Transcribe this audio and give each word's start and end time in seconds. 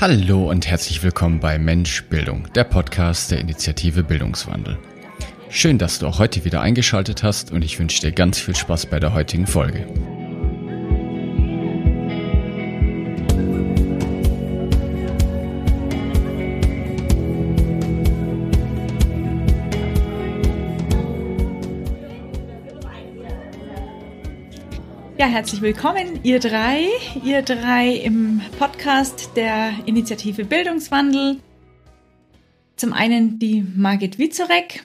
Hallo 0.00 0.48
und 0.48 0.66
herzlich 0.66 1.02
willkommen 1.02 1.40
bei 1.40 1.58
Mensch 1.58 2.04
Bildung, 2.04 2.50
der 2.54 2.64
Podcast 2.64 3.30
der 3.30 3.38
Initiative 3.38 4.02
Bildungswandel. 4.02 4.78
Schön, 5.50 5.76
dass 5.76 5.98
du 5.98 6.06
auch 6.06 6.18
heute 6.18 6.46
wieder 6.46 6.62
eingeschaltet 6.62 7.22
hast 7.22 7.52
und 7.52 7.62
ich 7.62 7.78
wünsche 7.78 8.00
dir 8.00 8.10
ganz 8.10 8.38
viel 8.38 8.56
Spaß 8.56 8.86
bei 8.86 8.98
der 8.98 9.12
heutigen 9.12 9.46
Folge. 9.46 9.86
Herzlich 25.30 25.62
willkommen, 25.62 26.18
ihr 26.24 26.40
drei, 26.40 26.88
ihr 27.24 27.42
drei 27.42 27.94
im 27.94 28.40
Podcast 28.58 29.30
der 29.36 29.72
Initiative 29.86 30.44
Bildungswandel. 30.44 31.38
Zum 32.74 32.92
einen 32.92 33.38
die 33.38 33.62
Margit 33.62 34.18
Wizorek. 34.18 34.84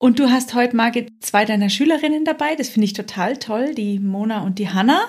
Und 0.00 0.18
du 0.18 0.30
hast 0.30 0.54
heute, 0.54 0.74
Margit, 0.74 1.12
zwei 1.20 1.44
deiner 1.44 1.70
Schülerinnen 1.70 2.24
dabei. 2.24 2.56
Das 2.56 2.70
finde 2.70 2.86
ich 2.86 2.92
total 2.92 3.36
toll, 3.36 3.72
die 3.76 4.00
Mona 4.00 4.42
und 4.42 4.58
die 4.58 4.70
Hanna. 4.70 5.08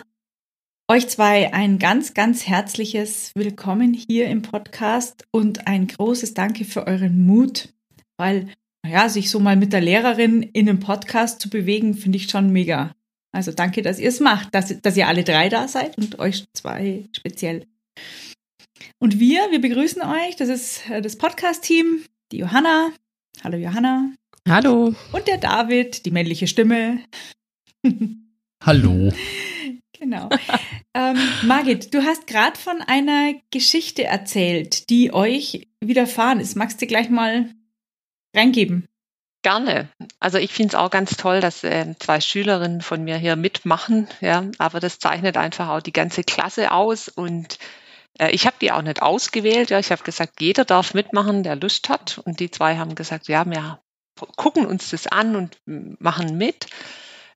Euch 0.88 1.08
zwei 1.08 1.52
ein 1.52 1.80
ganz, 1.80 2.14
ganz 2.14 2.46
herzliches 2.46 3.32
Willkommen 3.34 3.96
hier 3.96 4.28
im 4.28 4.44
Podcast 4.44 5.26
und 5.32 5.66
ein 5.66 5.88
großes 5.88 6.36
Danke 6.36 6.64
für 6.64 6.86
euren 6.86 7.26
Mut, 7.26 7.74
weil, 8.18 8.50
naja, 8.84 9.10
sich 9.10 9.32
so 9.32 9.40
mal 9.40 9.56
mit 9.56 9.74
der 9.74 9.82
Lehrerin 9.82 10.44
in 10.44 10.70
einem 10.70 10.80
Podcast 10.80 11.42
zu 11.42 11.50
bewegen, 11.50 11.96
finde 11.96 12.18
ich 12.18 12.30
schon 12.30 12.52
mega. 12.52 12.94
Also 13.32 13.52
danke, 13.52 13.82
dass 13.82 14.00
ihr 14.00 14.10
es 14.10 14.20
macht, 14.20 14.54
dass, 14.54 14.82
dass 14.82 14.98
ihr 14.98 15.08
alle 15.08 15.24
drei 15.24 15.50
da 15.50 15.68
seid 15.68 15.98
und 15.98 16.20
euch 16.20 16.46
zwei 16.54 17.06
speziell. 17.14 17.66
Und 19.00 19.20
wir, 19.20 19.52
wir 19.52 19.62
begrüßen 19.62 20.02
euch. 20.02 20.36
Das 20.36 20.50
ist 20.50 20.90
äh, 20.90 21.02
das 21.02 21.18
Podcast-Team, 21.18 22.04
die 22.32 22.38
Johanna. 22.38 22.92
Hallo 23.44 23.58
Johanna. 23.58 24.12
Hallo. 24.48 24.96
Und 25.12 25.28
der 25.28 25.38
David, 25.38 26.06
die 26.06 26.12
männliche 26.12 26.48
Stimme. 26.48 27.00
Hallo. 28.64 29.12
Genau. 29.94 30.30
ähm, 30.94 31.18
Margit, 31.44 31.94
du 31.94 32.04
hast 32.04 32.28
gerade 32.28 32.58
von 32.58 32.82
einer 32.82 33.34
Geschichte 33.52 34.04
erzählt, 34.04 34.90
die 34.90 35.14
euch 35.14 35.68
widerfahren 35.80 36.40
ist. 36.40 36.56
Magst 36.56 36.82
du 36.82 36.88
gleich 36.88 37.10
mal 37.10 37.50
reingeben? 38.36 38.88
Gerne. 39.44 39.90
Also 40.20 40.38
ich 40.38 40.54
finde 40.54 40.70
es 40.70 40.76
auch 40.76 40.92
ganz 40.92 41.18
toll, 41.18 41.42
dass 41.42 41.64
äh, 41.64 41.96
zwei 42.00 42.22
Schülerinnen 42.22 42.82
von 42.82 43.04
mir 43.04 43.18
hier 43.18 43.36
mitmachen. 43.36 44.08
Ja, 44.20 44.46
aber 44.60 44.80
das 44.80 45.00
zeichnet 45.00 45.36
einfach 45.36 45.70
auch 45.70 45.82
die 45.82 45.94
ganze 45.94 46.24
Klasse 46.24 46.72
aus 46.72 47.08
und 47.08 47.58
äh, 48.20 48.30
ich 48.32 48.46
habe 48.46 48.56
die 48.62 48.72
auch 48.72 48.82
nicht 48.82 49.02
ausgewählt. 49.02 49.70
Ja, 49.70 49.80
ich 49.80 49.92
habe 49.92 50.04
gesagt, 50.04 50.42
jeder 50.42 50.66
darf 50.66 50.94
mitmachen, 50.94 51.44
der 51.44 51.56
Lust 51.56 51.90
hat. 51.90 52.20
Und 52.20 52.40
die 52.40 52.52
zwei 52.52 52.78
haben 52.78 52.96
gesagt, 52.96 53.28
ja, 53.28 53.46
wir 53.46 53.80
gucken 54.36 54.66
uns 54.66 54.92
das 54.92 55.08
an 55.08 55.36
und 55.36 55.58
machen 55.66 56.38
mit. 56.38 56.68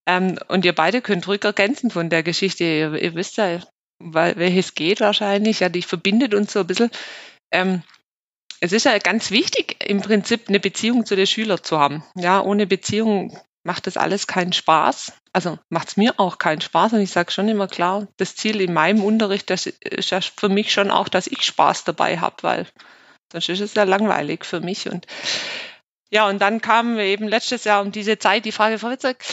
Ähm, 0.06 0.38
und 0.48 0.66
ihr 0.66 0.76
beide 0.76 1.02
könnt 1.02 1.28
ruhig 1.28 1.44
ergänzen 1.44 1.90
von 1.90 2.10
der 2.10 2.22
Geschichte. 2.22 2.64
Ihr, 2.64 2.94
ihr 2.94 3.16
wisst 3.16 3.38
ja, 3.38 3.60
weil, 4.00 4.36
welches 4.38 4.76
geht 4.76 5.00
wahrscheinlich. 5.00 5.62
Ja, 5.62 5.70
die 5.70 5.82
verbindet 5.82 6.34
uns 6.34 6.54
so 6.54 6.60
ein 6.60 6.68
bisschen. 6.68 6.92
Ähm, 7.52 7.82
es 8.60 8.72
ist 8.72 8.86
ja 8.86 8.98
ganz 8.98 9.32
wichtig, 9.32 9.78
im 9.86 10.02
Prinzip 10.02 10.48
eine 10.48 10.60
Beziehung 10.60 11.06
zu 11.06 11.16
den 11.16 11.28
Schülern 11.28 11.64
zu 11.64 11.80
haben. 11.80 12.04
Ja, 12.16 12.42
ohne 12.42 12.68
Beziehung 12.68 13.38
macht 13.64 13.88
das 13.88 13.98
alles 13.98 14.28
keinen 14.28 14.54
Spaß. 14.54 15.14
Also 15.34 15.60
macht 15.70 15.90
es 15.90 15.98
mir 15.98 16.20
auch 16.20 16.38
keinen 16.38 16.62
Spaß. 16.62 16.94
Und 16.94 17.02
ich 17.02 17.12
sage 17.12 17.32
schon 17.32 17.50
immer 17.50 17.68
klar, 17.68 18.08
das 18.18 18.36
Ziel 18.36 18.62
in 18.62 18.74
meinem 18.74 19.04
Unterricht, 19.04 19.50
das 19.50 19.66
ist 19.66 20.12
ja 20.12 20.22
für 20.22 20.50
mich 20.50 20.72
schon 20.72 20.92
auch, 20.92 21.10
dass 21.10 21.28
ich 21.28 21.42
Spaß 21.44 21.84
dabei 21.84 22.20
habe, 22.20 22.36
weil 22.42 22.68
sonst 23.32 23.50
ist 23.50 23.60
es 23.60 23.74
ja 23.74 23.84
langweilig 23.84 24.46
für 24.46 24.62
mich. 24.62 24.88
Und 24.88 25.08
ja, 26.10 26.28
und 26.30 26.40
dann 26.40 26.62
kamen 26.62 26.98
wir 26.98 27.06
eben 27.06 27.28
letztes 27.28 27.64
Jahr 27.64 27.82
um 27.82 27.92
diese 27.92 28.20
Zeit 28.20 28.46
die 28.46 28.52
Frage, 28.52 28.80
Frau 28.80 28.90
Witzek, 28.90 29.26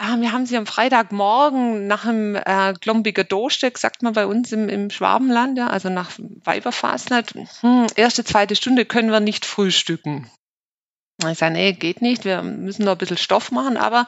Ah, 0.00 0.16
wir 0.20 0.30
haben 0.30 0.46
sie 0.46 0.56
am 0.56 0.66
Freitagmorgen 0.66 1.88
nach 1.88 2.04
dem 2.04 2.36
äh, 2.36 2.72
Glombiger 2.80 3.24
Dosteg, 3.24 3.78
sagt 3.78 4.04
man 4.04 4.12
bei 4.12 4.26
uns 4.26 4.52
im, 4.52 4.68
im 4.68 4.90
Schwabenland, 4.90 5.58
ja, 5.58 5.66
also 5.66 5.88
nach 5.88 6.12
Weiberfastnacht, 6.18 7.34
hm, 7.34 7.88
erste, 7.96 8.22
zweite 8.22 8.54
Stunde 8.54 8.84
können 8.84 9.10
wir 9.10 9.18
nicht 9.18 9.44
frühstücken. 9.44 10.30
Ich 11.28 11.38
sage, 11.38 11.52
nee, 11.52 11.72
geht 11.72 12.00
nicht, 12.00 12.24
wir 12.24 12.42
müssen 12.42 12.84
noch 12.84 12.92
ein 12.92 12.98
bisschen 12.98 13.16
Stoff 13.16 13.50
machen, 13.50 13.76
aber 13.76 14.06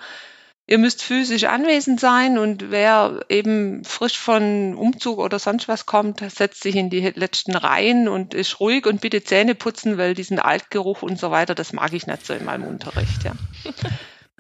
ihr 0.69 0.79
müsst 0.79 1.03
physisch 1.03 1.43
anwesend 1.45 1.99
sein 1.99 2.39
und 2.39 2.71
wer 2.71 3.25
eben 3.29 3.83
frisch 3.85 4.17
von 4.17 4.77
Umzug 4.77 5.19
oder 5.19 5.41
sonst 5.41 5.67
was 5.67 5.87
kommt, 5.87 6.21
setzt 6.31 6.63
sich 6.63 6.77
in 6.77 6.89
die 6.89 7.01
letzten 7.01 7.57
Reihen 7.57 8.07
und 8.07 8.33
ist 8.33 8.61
ruhig 8.61 8.87
und 8.87 9.01
bitte 9.01 9.25
Zähne 9.25 9.57
putzen, 9.57 9.99
weil 9.99 10.15
diesen 10.15 10.39
Altgeruch 10.39 11.03
und 11.03 11.19
so 11.19 11.33
weiter, 11.33 11.57
das 11.57 11.73
mag 11.73 11.93
ich 11.93 12.07
nicht 12.07 12.25
so 12.25 12.33
in 12.33 12.45
meinem 12.45 12.63
Unterricht, 12.63 13.25
ja. 13.25 13.33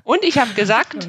Und 0.05 0.25
ich 0.25 0.39
habe 0.39 0.55
gesagt, 0.55 1.09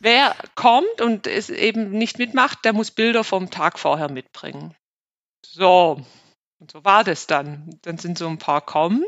wer 0.00 0.34
kommt 0.54 1.00
und 1.00 1.26
es 1.26 1.50
eben 1.50 1.90
nicht 1.90 2.18
mitmacht, 2.18 2.64
der 2.64 2.72
muss 2.72 2.90
Bilder 2.90 3.24
vom 3.24 3.50
Tag 3.50 3.78
vorher 3.78 4.10
mitbringen. 4.10 4.74
So, 5.44 6.04
und 6.58 6.70
so 6.70 6.84
war 6.84 7.04
das 7.04 7.26
dann. 7.26 7.78
Dann 7.82 7.98
sind 7.98 8.18
so 8.18 8.28
ein 8.28 8.38
paar 8.38 8.60
kommen. 8.60 9.04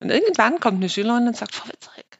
Und 0.00 0.10
irgendwann 0.10 0.58
kommt 0.58 0.78
eine 0.78 0.88
Schülerin 0.88 1.28
und 1.28 1.36
sagt, 1.36 1.54
Frau 1.54 1.68
Witzerek, 1.68 2.18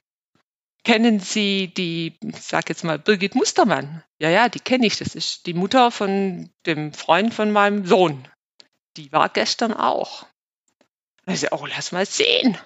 kennen 0.84 1.20
Sie 1.20 1.72
die, 1.72 2.18
ich 2.22 2.42
sag 2.42 2.68
jetzt 2.68 2.84
mal, 2.84 2.98
Birgit 2.98 3.34
Mustermann? 3.34 4.04
Ja, 4.18 4.30
ja, 4.30 4.48
die 4.48 4.60
kenne 4.60 4.86
ich. 4.86 4.98
Das 4.98 5.14
ist 5.14 5.46
die 5.46 5.54
Mutter 5.54 5.90
von 5.90 6.50
dem 6.66 6.92
Freund 6.92 7.34
von 7.34 7.50
meinem 7.50 7.86
Sohn. 7.86 8.28
Die 8.96 9.10
war 9.10 9.28
gestern 9.28 9.72
auch. 9.72 10.26
Also, 11.24 11.48
oh, 11.52 11.66
lass 11.66 11.92
mal 11.92 12.06
sehen. 12.06 12.58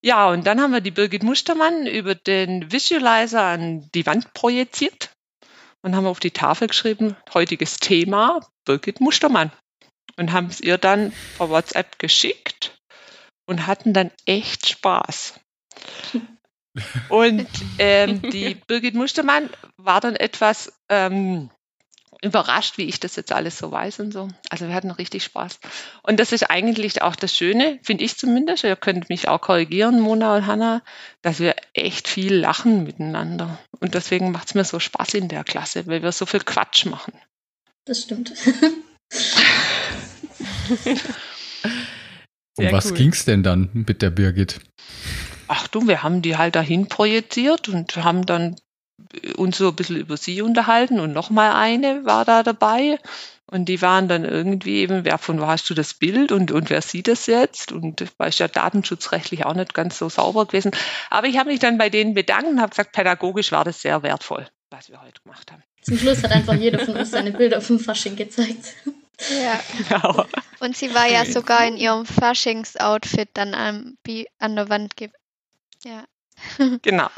Ja, 0.00 0.28
und 0.30 0.46
dann 0.46 0.60
haben 0.60 0.72
wir 0.72 0.80
die 0.80 0.92
Birgit 0.92 1.22
Mustermann 1.22 1.86
über 1.86 2.14
den 2.14 2.70
Visualizer 2.70 3.42
an 3.42 3.88
die 3.94 4.06
Wand 4.06 4.32
projiziert 4.32 5.10
und 5.82 5.96
haben 5.96 6.06
auf 6.06 6.20
die 6.20 6.30
Tafel 6.30 6.68
geschrieben, 6.68 7.16
heutiges 7.34 7.78
Thema 7.78 8.40
Birgit 8.64 9.00
Mustermann. 9.00 9.50
Und 10.16 10.32
haben 10.32 10.46
es 10.46 10.60
ihr 10.60 10.78
dann 10.78 11.12
per 11.36 11.48
WhatsApp 11.48 11.98
geschickt 11.98 12.76
und 13.46 13.66
hatten 13.66 13.92
dann 13.92 14.10
echt 14.26 14.68
Spaß. 14.68 15.40
Und 17.08 17.48
ähm, 17.78 18.22
die 18.22 18.54
Birgit 18.54 18.94
Mustermann 18.94 19.50
war 19.78 20.00
dann 20.00 20.14
etwas 20.14 20.72
ähm, 20.88 21.50
überrascht, 22.22 22.78
wie 22.78 22.84
ich 22.84 23.00
das 23.00 23.16
jetzt 23.16 23.32
alles 23.32 23.58
so 23.58 23.70
weiß 23.70 24.00
und 24.00 24.12
so. 24.12 24.28
Also 24.50 24.66
wir 24.68 24.74
hatten 24.74 24.90
richtig 24.90 25.24
Spaß. 25.24 25.60
Und 26.02 26.18
das 26.18 26.32
ist 26.32 26.50
eigentlich 26.50 27.02
auch 27.02 27.14
das 27.16 27.34
Schöne, 27.34 27.78
finde 27.82 28.04
ich 28.04 28.16
zumindest. 28.16 28.64
Ihr 28.64 28.76
könnt 28.76 29.08
mich 29.08 29.28
auch 29.28 29.40
korrigieren, 29.40 30.00
Mona 30.00 30.36
und 30.36 30.46
Hanna, 30.46 30.82
dass 31.22 31.38
wir 31.38 31.54
echt 31.74 32.08
viel 32.08 32.34
lachen 32.34 32.84
miteinander. 32.84 33.58
Und 33.80 33.94
deswegen 33.94 34.32
macht 34.32 34.48
es 34.48 34.54
mir 34.54 34.64
so 34.64 34.80
Spaß 34.80 35.14
in 35.14 35.28
der 35.28 35.44
Klasse, 35.44 35.86
weil 35.86 36.02
wir 36.02 36.12
so 36.12 36.26
viel 36.26 36.40
Quatsch 36.40 36.86
machen. 36.86 37.12
Das 37.84 38.02
stimmt. 38.02 38.32
um 42.56 42.72
was 42.72 42.92
cool. 42.92 43.08
es 43.12 43.24
denn 43.24 43.42
dann 43.42 43.70
mit 43.72 44.02
der 44.02 44.10
Birgit? 44.10 44.60
Ach 45.46 45.68
du, 45.68 45.86
wir 45.86 46.02
haben 46.02 46.20
die 46.20 46.36
halt 46.36 46.56
dahin 46.56 46.88
projiziert 46.88 47.68
und 47.68 47.96
haben 47.96 48.26
dann 48.26 48.56
uns 49.36 49.58
so 49.58 49.68
ein 49.68 49.76
bisschen 49.76 49.96
über 49.96 50.16
sie 50.16 50.42
unterhalten 50.42 51.00
und 51.00 51.12
nochmal 51.12 51.52
eine 51.52 52.04
war 52.04 52.24
da 52.24 52.42
dabei. 52.42 52.98
Und 53.50 53.64
die 53.66 53.80
waren 53.80 54.08
dann 54.08 54.26
irgendwie 54.26 54.80
eben, 54.80 55.06
wer 55.06 55.16
von 55.16 55.40
wo 55.40 55.46
hast 55.46 55.70
du 55.70 55.74
das 55.74 55.94
Bild 55.94 56.32
und, 56.32 56.50
und 56.50 56.68
wer 56.68 56.82
sieht 56.82 57.08
das 57.08 57.26
jetzt? 57.26 57.72
Und 57.72 58.02
das 58.02 58.10
war 58.18 58.28
ja 58.28 58.46
datenschutzrechtlich 58.46 59.46
auch 59.46 59.54
nicht 59.54 59.72
ganz 59.72 59.96
so 59.96 60.10
sauber 60.10 60.44
gewesen. 60.44 60.72
Aber 61.08 61.28
ich 61.28 61.38
habe 61.38 61.48
mich 61.48 61.58
dann 61.58 61.78
bei 61.78 61.88
denen 61.88 62.12
bedankt 62.12 62.50
und 62.50 62.60
habe 62.60 62.70
gesagt, 62.70 62.92
pädagogisch 62.92 63.50
war 63.50 63.64
das 63.64 63.80
sehr 63.80 64.02
wertvoll, 64.02 64.46
was 64.68 64.90
wir 64.90 65.00
heute 65.00 65.22
gemacht 65.22 65.50
haben. 65.50 65.62
Zum 65.80 65.96
Schluss 65.96 66.22
hat 66.22 66.32
einfach 66.32 66.54
jeder 66.54 66.78
von 66.78 66.96
uns 66.96 67.10
seine 67.10 67.30
Bilder 67.30 67.62
vom 67.62 67.78
Fasching 67.78 68.16
gezeigt. 68.16 68.74
Ja. 69.42 69.60
Genau. 69.88 70.26
Und 70.60 70.76
sie 70.76 70.94
war 70.94 71.08
ja 71.08 71.24
sogar 71.24 71.66
in 71.66 71.76
ihrem 71.76 72.04
Faschings-Outfit 72.04 73.30
dann 73.34 73.54
an, 73.54 73.96
an 74.38 74.56
der 74.56 74.68
Wand. 74.68 74.92
Ja. 75.84 76.04
Genau. 76.82 77.08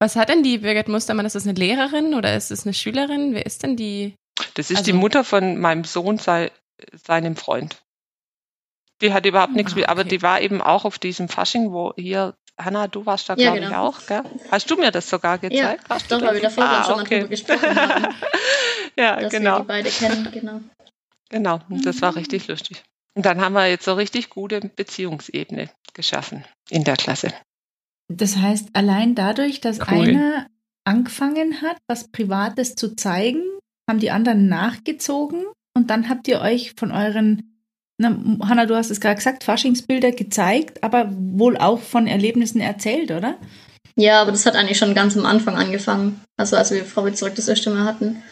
Was 0.00 0.16
hat 0.16 0.28
denn 0.28 0.42
die 0.42 0.58
Birgit 0.58 0.88
Mustermann? 0.88 1.26
Ist 1.26 1.34
das 1.34 1.46
eine 1.46 1.58
Lehrerin 1.58 2.14
oder 2.14 2.36
ist 2.36 2.50
es 2.50 2.64
eine 2.64 2.74
Schülerin? 2.74 3.34
Wer 3.34 3.46
ist 3.46 3.62
denn 3.62 3.76
die? 3.76 4.14
Das 4.54 4.70
ist 4.70 4.78
also, 4.78 4.92
die 4.92 4.96
Mutter 4.96 5.24
von 5.24 5.58
meinem 5.58 5.84
Sohn, 5.84 6.18
sei, 6.18 6.52
seinem 6.92 7.36
Freund. 7.36 7.82
Die 9.00 9.12
hat 9.12 9.26
überhaupt 9.26 9.54
nichts 9.54 9.74
mit, 9.74 9.88
ah, 9.88 9.92
okay. 9.92 10.00
aber 10.00 10.08
die 10.08 10.22
war 10.22 10.40
eben 10.40 10.60
auch 10.60 10.84
auf 10.84 10.98
diesem 10.98 11.28
Fasching, 11.28 11.72
wo 11.72 11.92
hier, 11.96 12.34
Hanna, 12.58 12.88
du 12.88 13.06
warst 13.06 13.28
da, 13.28 13.34
ja, 13.34 13.52
glaube 13.52 13.66
genau. 13.66 13.70
ich, 13.70 13.76
auch, 13.76 14.06
gell? 14.06 14.22
Hast 14.50 14.70
du 14.70 14.76
mir 14.76 14.90
das 14.90 15.08
sogar 15.08 15.38
gezeigt? 15.38 15.84
Ja, 15.88 15.98
doch, 16.08 16.22
weil 16.22 16.34
wir 16.34 16.42
davor 16.42 16.64
ah, 16.64 16.84
schon 16.84 17.00
okay. 17.00 17.02
mal 17.02 17.20
drüber 17.20 17.28
gesprochen 17.28 17.76
haben. 17.76 18.14
ja, 18.96 19.20
dass 19.20 19.32
genau. 19.32 19.58
Wir 19.58 19.60
die 19.60 19.66
beide 19.66 19.90
kennen, 19.90 20.28
genau. 20.32 20.60
Genau, 21.28 21.60
das 21.68 22.00
war 22.02 22.16
richtig 22.16 22.48
lustig. 22.48 22.82
Und 23.14 23.26
dann 23.26 23.40
haben 23.40 23.52
wir 23.52 23.66
jetzt 23.66 23.84
so 23.84 23.94
richtig 23.94 24.30
gute 24.30 24.60
Beziehungsebene 24.60 25.70
geschaffen 25.92 26.44
in 26.70 26.84
der 26.84 26.96
Klasse. 26.96 27.32
Das 28.08 28.36
heißt, 28.36 28.70
allein 28.72 29.14
dadurch, 29.14 29.60
dass 29.60 29.80
cool. 29.80 30.08
einer 30.08 30.46
angefangen 30.84 31.60
hat, 31.60 31.76
was 31.86 32.08
Privates 32.08 32.74
zu 32.74 32.96
zeigen, 32.96 33.42
haben 33.88 34.00
die 34.00 34.10
anderen 34.10 34.48
nachgezogen 34.48 35.44
und 35.76 35.90
dann 35.90 36.08
habt 36.08 36.26
ihr 36.28 36.40
euch 36.40 36.74
von 36.78 36.90
euren, 36.90 37.62
na, 37.98 38.16
Hanna, 38.42 38.66
du 38.66 38.74
hast 38.74 38.90
es 38.90 39.00
gerade 39.00 39.16
gesagt, 39.16 39.44
Faschingsbilder 39.44 40.12
gezeigt, 40.12 40.82
aber 40.82 41.08
wohl 41.10 41.56
auch 41.56 41.80
von 41.80 42.06
Erlebnissen 42.06 42.60
erzählt, 42.60 43.10
oder? 43.10 43.36
Ja, 43.96 44.22
aber 44.22 44.32
das 44.32 44.46
hat 44.46 44.54
eigentlich 44.54 44.78
schon 44.78 44.94
ganz 44.94 45.16
am 45.16 45.26
Anfang 45.26 45.56
angefangen. 45.56 46.20
Also 46.36 46.56
als 46.56 46.70
wir 46.70 46.84
Frau 46.84 47.08
zurück 47.10 47.34
das 47.34 47.48
erste 47.48 47.70
Mal 47.70 47.84
hatten, 47.84 48.22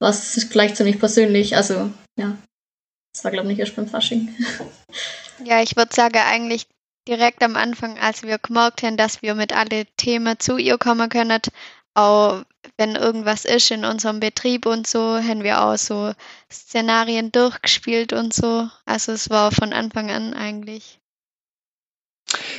war 0.00 0.10
es 0.10 0.48
gleich 0.50 0.74
ziemlich 0.74 0.98
persönlich. 0.98 1.56
Also 1.56 1.90
ja, 2.16 2.36
das 3.12 3.24
war 3.24 3.30
glaube 3.30 3.46
ich 3.46 3.56
nicht 3.56 3.60
erst 3.60 3.76
beim 3.76 3.88
Fasching. 3.88 4.34
Ja, 5.44 5.62
ich 5.62 5.74
würde 5.74 5.94
sagen, 5.94 6.18
eigentlich 6.18 6.66
direkt 7.10 7.42
am 7.42 7.56
Anfang, 7.56 7.98
als 7.98 8.22
wir 8.22 8.38
gemerkt 8.38 8.82
haben, 8.82 8.96
dass 8.96 9.20
wir 9.20 9.34
mit 9.34 9.52
alle 9.52 9.84
Themen 9.96 10.38
zu 10.38 10.56
ihr 10.56 10.78
kommen 10.78 11.08
können, 11.08 11.40
auch 11.94 12.44
wenn 12.76 12.94
irgendwas 12.94 13.44
ist 13.44 13.70
in 13.70 13.84
unserem 13.84 14.20
Betrieb 14.20 14.64
und 14.64 14.86
so, 14.86 15.16
haben 15.18 15.42
wir 15.42 15.62
auch 15.62 15.76
so 15.76 16.12
Szenarien 16.50 17.32
durchgespielt 17.32 18.12
und 18.12 18.32
so. 18.32 18.68
Also 18.86 19.12
es 19.12 19.28
war 19.28 19.50
von 19.50 19.72
Anfang 19.72 20.10
an 20.10 20.34
eigentlich. 20.34 20.98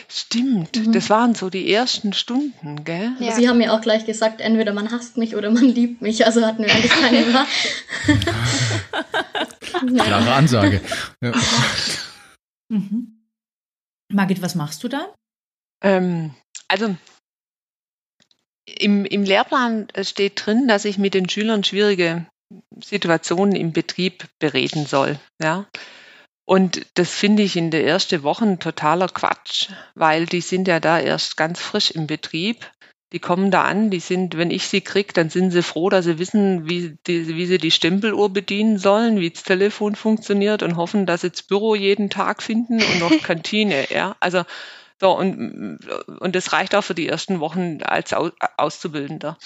Stimmt, 0.10 0.76
mhm. 0.76 0.92
das 0.92 1.10
waren 1.10 1.34
so 1.34 1.50
die 1.50 1.72
ersten 1.72 2.12
Stunden, 2.12 2.84
gell? 2.84 3.14
Ja. 3.20 3.32
Sie 3.32 3.48
haben 3.48 3.58
mir 3.58 3.72
auch 3.72 3.80
gleich 3.80 4.06
gesagt, 4.06 4.42
entweder 4.42 4.74
man 4.74 4.92
hasst 4.92 5.16
mich 5.16 5.38
oder 5.38 5.50
man 5.50 5.64
liebt 5.64 6.02
mich. 6.02 6.26
Also 6.26 6.46
hatten 6.46 6.64
wir 6.64 6.74
eigentlich 6.74 6.92
keine 6.92 7.34
Wahl. 7.34 7.46
Klare 10.04 10.34
Ansage. 10.34 10.82
Ja. 11.22 11.32
Mhm. 12.72 13.11
Margit, 14.14 14.42
was 14.42 14.56
machst 14.56 14.84
du 14.84 14.88
da? 14.88 15.14
Ähm, 15.84 16.34
also 16.68 16.96
im, 18.66 19.06
im 19.06 19.24
Lehrplan 19.24 19.88
steht 20.02 20.46
drin, 20.46 20.68
dass 20.68 20.86
ich 20.86 20.98
mit 20.98 21.14
den 21.14 21.30
Schülern 21.30 21.64
schwierige 21.64 22.26
Situationen 22.84 23.56
im 23.56 23.74
Betrieb 23.74 24.28
bereden 24.40 24.86
soll. 24.86 25.20
Ja. 25.42 25.68
Und 26.46 26.86
das 26.96 27.14
finde 27.14 27.44
ich 27.44 27.56
in 27.56 27.72
der 27.72 27.86
ersten 27.86 28.24
Woche 28.24 28.58
totaler 28.60 29.08
Quatsch, 29.08 29.70
weil 29.96 30.26
die 30.26 30.42
sind 30.42 30.68
ja 30.68 30.80
da 30.80 31.00
erst 31.00 31.38
ganz 31.38 31.60
frisch 31.62 31.92
im 31.92 32.08
Betrieb. 32.08 32.70
Die 33.12 33.20
kommen 33.20 33.52
da 33.52 33.64
an, 33.64 33.90
die 33.90 34.00
sind, 34.00 34.38
wenn 34.38 34.52
ich 34.52 34.68
sie 34.68 34.82
kriege, 34.82 35.12
dann 35.14 35.30
sind 35.30 35.52
sie 35.52 35.64
froh, 35.64 35.90
dass 35.90 36.06
sie 36.06 36.18
wissen, 36.18 36.70
wie, 36.70 36.98
die, 37.08 37.28
wie 37.36 37.46
sie 37.46 37.58
die 37.58 37.72
Stempeluhr 37.72 38.32
bedienen 38.32 38.78
sollen, 38.78 39.20
wie 39.20 39.30
das 39.30 39.44
Telefon 39.44 39.96
funktioniert 39.96 40.64
und 40.64 40.78
hoffen, 40.78 41.06
dass 41.06 41.22
sie 41.22 41.30
das 41.30 41.44
Büro 41.44 41.76
jeden 41.76 42.10
Tag 42.10 42.42
finden 42.42 42.82
und 42.82 43.00
noch 43.00 43.12
Kantine, 43.24 43.88
ja. 43.90 44.16
Also, 44.22 44.44
so, 45.00 45.18
und, 45.18 45.80
und 46.20 46.36
das 46.36 46.54
reicht 46.54 46.76
auch 46.76 46.84
für 46.84 46.96
die 46.96 47.10
ersten 47.10 47.40
Wochen 47.40 47.80
als 47.82 48.14
Auszubildender. 48.14 49.38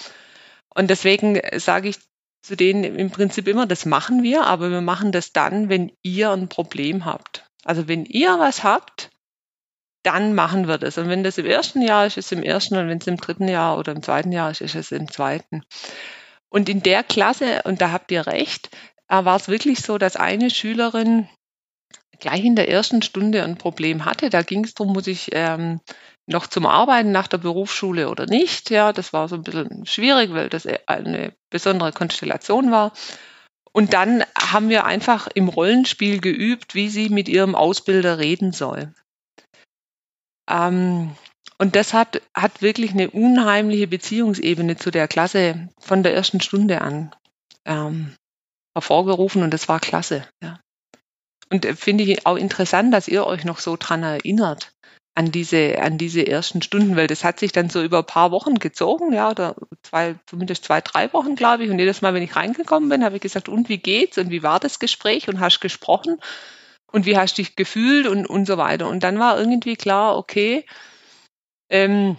Und 0.74 0.90
deswegen 0.90 1.40
sage 1.56 1.88
ich 1.88 1.96
zu 2.42 2.56
denen 2.56 2.84
im 2.84 3.10
Prinzip 3.10 3.48
immer, 3.48 3.66
das 3.66 3.86
machen 3.86 4.22
wir, 4.22 4.46
aber 4.46 4.70
wir 4.70 4.82
machen 4.82 5.10
das 5.10 5.32
dann, 5.32 5.68
wenn 5.68 5.90
ihr 6.02 6.30
ein 6.30 6.48
Problem 6.48 7.04
habt. 7.04 7.44
Also 7.64 7.88
wenn 7.88 8.04
ihr 8.04 8.38
was 8.38 8.62
habt, 8.62 9.10
dann 10.06 10.34
machen 10.34 10.68
wir 10.68 10.78
das. 10.78 10.98
Und 10.98 11.08
wenn 11.08 11.24
das 11.24 11.36
im 11.36 11.46
ersten 11.46 11.82
Jahr 11.82 12.06
ist, 12.06 12.16
ist 12.16 12.26
es 12.26 12.32
im 12.32 12.42
ersten 12.42 12.76
und 12.76 12.88
wenn 12.88 12.98
es 12.98 13.06
im 13.06 13.16
dritten 13.16 13.48
Jahr 13.48 13.76
oder 13.76 13.92
im 13.92 14.02
zweiten 14.02 14.30
Jahr 14.30 14.50
ist, 14.50 14.60
ist 14.60 14.76
es 14.76 14.92
im 14.92 15.10
zweiten. 15.10 15.64
Und 16.48 16.68
in 16.68 16.82
der 16.82 17.02
Klasse, 17.02 17.62
und 17.64 17.80
da 17.80 17.90
habt 17.90 18.12
ihr 18.12 18.26
recht, 18.26 18.70
äh, 19.08 19.24
war 19.24 19.36
es 19.36 19.48
wirklich 19.48 19.80
so, 19.80 19.98
dass 19.98 20.16
eine 20.16 20.50
Schülerin 20.50 21.28
gleich 22.20 22.44
in 22.44 22.56
der 22.56 22.68
ersten 22.68 23.02
Stunde 23.02 23.42
ein 23.42 23.58
Problem 23.58 24.04
hatte. 24.04 24.30
Da 24.30 24.42
ging 24.42 24.64
es 24.64 24.74
darum, 24.74 24.92
muss 24.92 25.08
ich 25.08 25.30
ähm, 25.32 25.80
noch 26.26 26.46
zum 26.46 26.66
Arbeiten 26.66 27.12
nach 27.12 27.26
der 27.26 27.38
Berufsschule 27.38 28.08
oder 28.08 28.26
nicht. 28.26 28.70
Ja, 28.70 28.92
das 28.92 29.12
war 29.12 29.28
so 29.28 29.34
ein 29.34 29.42
bisschen 29.42 29.86
schwierig, 29.86 30.32
weil 30.32 30.48
das 30.48 30.66
eine 30.86 31.32
besondere 31.50 31.92
Konstellation 31.92 32.70
war. 32.70 32.92
Und 33.72 33.92
dann 33.92 34.24
haben 34.38 34.70
wir 34.70 34.84
einfach 34.86 35.28
im 35.34 35.48
Rollenspiel 35.48 36.20
geübt, 36.20 36.74
wie 36.74 36.88
sie 36.88 37.10
mit 37.10 37.28
ihrem 37.28 37.54
Ausbilder 37.54 38.18
reden 38.18 38.52
soll. 38.52 38.94
Ähm, 40.48 41.14
und 41.58 41.74
das 41.74 41.94
hat, 41.94 42.20
hat 42.34 42.62
wirklich 42.62 42.92
eine 42.92 43.10
unheimliche 43.10 43.86
Beziehungsebene 43.86 44.76
zu 44.76 44.90
der 44.90 45.08
Klasse 45.08 45.68
von 45.78 46.02
der 46.02 46.14
ersten 46.14 46.40
Stunde 46.40 46.82
an 46.82 47.14
ähm, 47.64 48.14
hervorgerufen 48.74 49.42
und 49.42 49.52
das 49.52 49.68
war 49.68 49.80
klasse. 49.80 50.28
Ja. 50.42 50.60
Und 51.50 51.64
äh, 51.64 51.74
finde 51.74 52.04
ich 52.04 52.26
auch 52.26 52.36
interessant, 52.36 52.92
dass 52.92 53.08
ihr 53.08 53.26
euch 53.26 53.44
noch 53.44 53.58
so 53.58 53.76
dran 53.78 54.02
erinnert 54.02 54.72
an 55.16 55.32
diese, 55.32 55.80
an 55.80 55.96
diese 55.96 56.26
ersten 56.26 56.60
Stunden, 56.60 56.94
weil 56.94 57.06
das 57.06 57.24
hat 57.24 57.40
sich 57.40 57.50
dann 57.50 57.70
so 57.70 57.82
über 57.82 57.98
ein 58.00 58.06
paar 58.06 58.32
Wochen 58.32 58.56
gezogen, 58.56 59.14
ja, 59.14 59.30
oder 59.30 59.56
zwei, 59.82 60.16
zumindest 60.26 60.64
zwei, 60.64 60.82
drei 60.82 61.10
Wochen, 61.14 61.36
glaube 61.36 61.64
ich. 61.64 61.70
Und 61.70 61.78
jedes 61.78 62.02
Mal, 62.02 62.12
wenn 62.12 62.22
ich 62.22 62.36
reingekommen 62.36 62.90
bin, 62.90 63.02
habe 63.02 63.16
ich 63.16 63.22
gesagt, 63.22 63.48
und 63.48 63.70
wie 63.70 63.78
geht's 63.78 64.18
und 64.18 64.28
wie 64.28 64.42
war 64.42 64.60
das 64.60 64.78
Gespräch 64.78 65.28
und 65.28 65.40
hast 65.40 65.60
gesprochen 65.60 66.18
und 66.92 67.06
wie 67.06 67.16
hast 67.16 67.38
dich 67.38 67.56
gefühlt 67.56 68.06
und, 68.06 68.26
und 68.26 68.46
so 68.46 68.56
weiter. 68.56 68.88
Und 68.88 69.02
dann 69.02 69.18
war 69.18 69.38
irgendwie 69.38 69.76
klar, 69.76 70.16
okay, 70.16 70.64
ähm, 71.70 72.16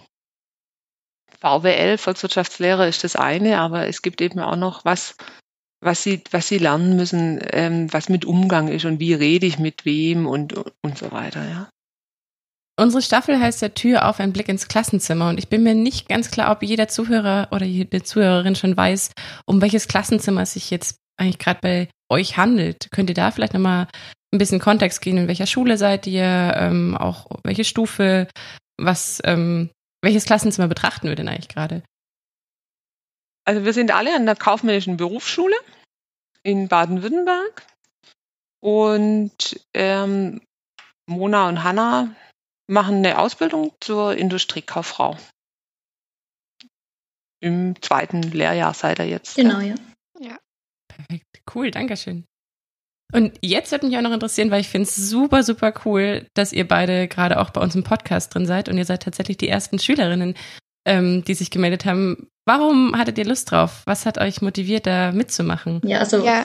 VWL, 1.40 1.98
Volkswirtschaftslehre 1.98 2.88
ist 2.88 3.04
das 3.04 3.16
eine, 3.16 3.58
aber 3.58 3.86
es 3.86 4.02
gibt 4.02 4.20
eben 4.20 4.40
auch 4.40 4.56
noch 4.56 4.84
was, 4.84 5.16
was 5.80 6.02
sie, 6.02 6.22
was 6.30 6.48
sie 6.48 6.58
lernen 6.58 6.96
müssen, 6.96 7.40
ähm, 7.52 7.92
was 7.92 8.08
mit 8.08 8.24
Umgang 8.24 8.68
ist 8.68 8.84
und 8.84 8.98
wie 8.98 9.14
rede 9.14 9.46
ich 9.46 9.58
mit 9.58 9.84
wem 9.84 10.26
und, 10.26 10.54
und 10.82 10.98
so 10.98 11.12
weiter, 11.12 11.48
ja. 11.48 11.68
Unsere 12.80 13.02
Staffel 13.02 13.40
heißt 13.40 13.60
ja 13.62 13.70
Tür 13.70 14.08
auf, 14.08 14.20
ein 14.20 14.32
Blick 14.32 14.48
ins 14.48 14.68
Klassenzimmer. 14.68 15.30
Und 15.30 15.38
ich 15.38 15.48
bin 15.48 15.64
mir 15.64 15.74
nicht 15.74 16.08
ganz 16.08 16.30
klar, 16.30 16.52
ob 16.52 16.62
jeder 16.62 16.86
Zuhörer 16.86 17.48
oder 17.50 17.66
jede 17.66 18.04
Zuhörerin 18.04 18.54
schon 18.54 18.76
weiß, 18.76 19.10
um 19.46 19.60
welches 19.60 19.88
Klassenzimmer 19.88 20.42
es 20.42 20.52
sich 20.52 20.70
jetzt 20.70 20.96
eigentlich 21.16 21.40
gerade 21.40 21.58
bei 21.60 21.88
euch 22.08 22.36
handelt. 22.36 22.88
Könnt 22.92 23.10
ihr 23.10 23.14
da 23.14 23.32
vielleicht 23.32 23.52
nochmal 23.52 23.88
ein 24.32 24.38
bisschen 24.38 24.60
Kontext 24.60 25.00
gehen? 25.00 25.16
In 25.16 25.28
welcher 25.28 25.46
Schule 25.46 25.78
seid 25.78 26.06
ihr? 26.06 26.54
Ähm, 26.56 26.96
auch 26.96 27.26
welche 27.44 27.64
Stufe? 27.64 28.28
Was, 28.76 29.20
ähm, 29.24 29.70
welches 30.02 30.24
Klassenzimmer 30.24 30.68
betrachten 30.68 31.08
wir 31.08 31.16
denn 31.16 31.28
eigentlich 31.28 31.48
gerade? 31.48 31.82
Also 33.44 33.64
wir 33.64 33.72
sind 33.72 33.90
alle 33.90 34.14
an 34.14 34.26
der 34.26 34.36
kaufmännischen 34.36 34.96
Berufsschule 34.96 35.56
in 36.42 36.68
Baden-Württemberg. 36.68 37.66
Und 38.60 39.64
ähm, 39.72 40.42
Mona 41.08 41.48
und 41.48 41.64
Hanna 41.64 42.14
machen 42.66 42.96
eine 42.96 43.18
Ausbildung 43.18 43.72
zur 43.80 44.14
Industriekauffrau. 44.16 45.16
Im 47.40 47.80
zweiten 47.80 48.22
Lehrjahr 48.22 48.74
seid 48.74 48.98
ihr 48.98 49.06
jetzt. 49.06 49.36
Genau, 49.36 49.60
ja. 49.60 49.76
Ja. 50.18 50.38
Perfekt. 50.88 51.42
Cool, 51.54 51.70
Dankeschön. 51.70 52.26
Und 53.12 53.38
jetzt 53.40 53.72
würde 53.72 53.86
mich 53.86 53.96
auch 53.96 54.02
noch 54.02 54.12
interessieren, 54.12 54.50
weil 54.50 54.60
ich 54.60 54.68
finde 54.68 54.88
es 54.88 54.94
super, 54.96 55.42
super 55.42 55.72
cool, 55.84 56.26
dass 56.34 56.52
ihr 56.52 56.68
beide 56.68 57.08
gerade 57.08 57.40
auch 57.40 57.50
bei 57.50 57.60
uns 57.60 57.74
im 57.74 57.82
Podcast 57.82 58.34
drin 58.34 58.46
seid 58.46 58.68
und 58.68 58.76
ihr 58.76 58.84
seid 58.84 59.02
tatsächlich 59.02 59.38
die 59.38 59.48
ersten 59.48 59.78
Schülerinnen, 59.78 60.34
ähm, 60.86 61.24
die 61.24 61.34
sich 61.34 61.50
gemeldet 61.50 61.86
haben. 61.86 62.28
Warum 62.46 62.96
hattet 62.96 63.16
ihr 63.18 63.24
Lust 63.24 63.50
drauf? 63.50 63.82
Was 63.86 64.04
hat 64.04 64.18
euch 64.18 64.42
motiviert, 64.42 64.86
da 64.86 65.12
mitzumachen? 65.12 65.80
Ja, 65.84 66.00
also 66.00 66.24
Ja. 66.24 66.44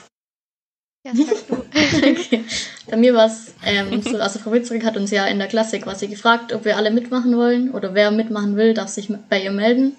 Ja, 1.06 1.12
okay. 1.96 2.44
Bei 2.90 2.96
mir 2.96 3.12
war 3.12 3.26
es 3.26 3.52
ähm, 3.62 4.00
so, 4.00 4.16
also 4.16 4.38
Frau 4.38 4.52
Witzrig 4.52 4.84
hat 4.84 4.96
uns 4.96 5.10
ja 5.10 5.26
in 5.26 5.38
der 5.38 5.48
Klasse 5.48 5.78
quasi 5.78 6.06
gefragt, 6.06 6.54
ob 6.54 6.64
wir 6.64 6.78
alle 6.78 6.90
mitmachen 6.90 7.36
wollen 7.36 7.72
oder 7.72 7.92
wer 7.92 8.10
mitmachen 8.10 8.56
will, 8.56 8.72
darf 8.72 8.88
sich 8.88 9.12
bei 9.28 9.42
ihr 9.42 9.52
melden. 9.52 9.94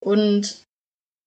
Und 0.00 0.64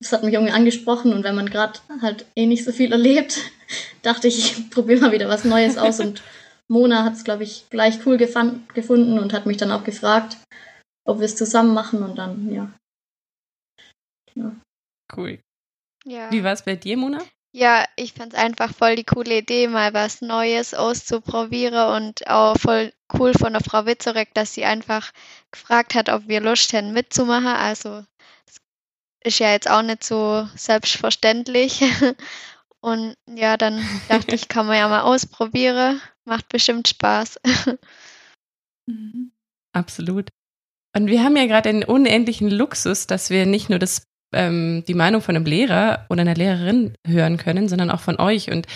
das 0.02 0.12
hat 0.12 0.24
mich 0.24 0.34
irgendwie 0.34 0.54
angesprochen 0.54 1.14
und 1.14 1.24
wenn 1.24 1.36
man 1.36 1.50
gerade 1.50 1.80
halt 2.02 2.26
eh 2.36 2.48
nicht 2.48 2.66
so 2.66 2.72
viel 2.72 2.92
erlebt, 2.92 3.40
dachte 4.02 4.28
ich, 4.28 4.40
ich 4.40 4.70
probiere 4.70 5.00
mal 5.00 5.12
wieder 5.12 5.30
was 5.30 5.46
Neues 5.46 5.78
aus 5.78 6.00
und 6.00 6.24
Mona 6.68 7.04
hat 7.04 7.14
es, 7.14 7.24
glaube 7.24 7.44
ich, 7.44 7.70
gleich 7.70 8.06
cool 8.06 8.18
gefunden 8.18 9.20
und 9.20 9.34
hat 9.34 9.46
mich 9.46 9.58
dann 9.58 9.72
auch 9.72 9.84
gefragt, 9.84 10.38
ob 11.06 11.20
wir 11.20 11.26
es 11.26 11.36
zusammen 11.36 11.74
machen 11.74 12.02
und 12.02 12.16
dann, 12.18 12.52
ja. 12.52 12.72
ja. 14.36 14.56
Cool. 15.16 15.40
Ja. 16.06 16.32
Wie 16.32 16.44
war 16.44 16.54
es 16.54 16.64
bei 16.64 16.76
dir, 16.76 16.98
Mona? 16.98 17.22
Ja, 17.54 17.86
ich 17.98 18.14
fand's 18.14 18.36
einfach 18.36 18.74
voll 18.74 18.96
die 18.96 19.04
coole 19.04 19.40
Idee, 19.40 19.68
mal 19.68 19.94
was 19.94 20.22
Neues 20.22 20.74
auszuprobieren 20.74 21.98
und 21.98 22.26
auch 22.28 22.56
voll 22.58 22.94
cool 23.14 23.34
von 23.34 23.52
der 23.52 23.62
Frau 23.62 23.86
Witzorek, 23.86 24.34
dass 24.34 24.54
sie 24.54 24.64
einfach 24.64 25.12
gefragt 25.52 25.94
hat, 25.94 26.08
ob 26.08 26.30
wir 26.30 26.40
Lust 26.40 26.72
hätten 26.72 26.94
mitzumachen. 26.94 27.48
Also 27.48 28.06
ist 29.24 29.40
ja 29.40 29.52
jetzt 29.52 29.70
auch 29.70 29.82
nicht 29.82 30.04
so 30.04 30.48
selbstverständlich. 30.56 31.82
Und 32.82 33.16
ja, 33.28 33.58
dann 33.58 33.84
dachte 34.10 34.36
ich, 34.36 34.48
kann 34.48 34.66
man 34.66 34.78
ja 34.78 34.88
mal 34.88 35.02
ausprobieren. 35.02 36.02
Macht 36.26 36.50
bestimmt 36.50 36.88
Spaß. 36.88 37.40
Mhm. 38.88 39.32
Absolut. 39.74 40.30
Und 40.98 41.06
wir 41.06 41.24
haben 41.24 41.38
ja 41.38 41.46
gerade 41.46 41.72
den 41.72 41.84
unendlichen 41.84 42.50
Luxus, 42.50 43.06
dass 43.06 43.30
wir 43.30 43.46
nicht 43.46 43.70
nur 43.70 43.78
das 43.78 44.08
ähm, 44.34 44.84
die 44.88 44.94
Meinung 44.94 45.22
von 45.22 45.36
einem 45.36 45.46
Lehrer 45.46 46.06
oder 46.10 46.22
einer 46.22 46.36
Lehrerin 46.36 46.96
hören 47.06 47.38
können, 47.38 47.70
sondern 47.70 47.92
auch 47.92 48.00
von 48.00 48.20
euch. 48.20 48.52
Und 48.52 48.68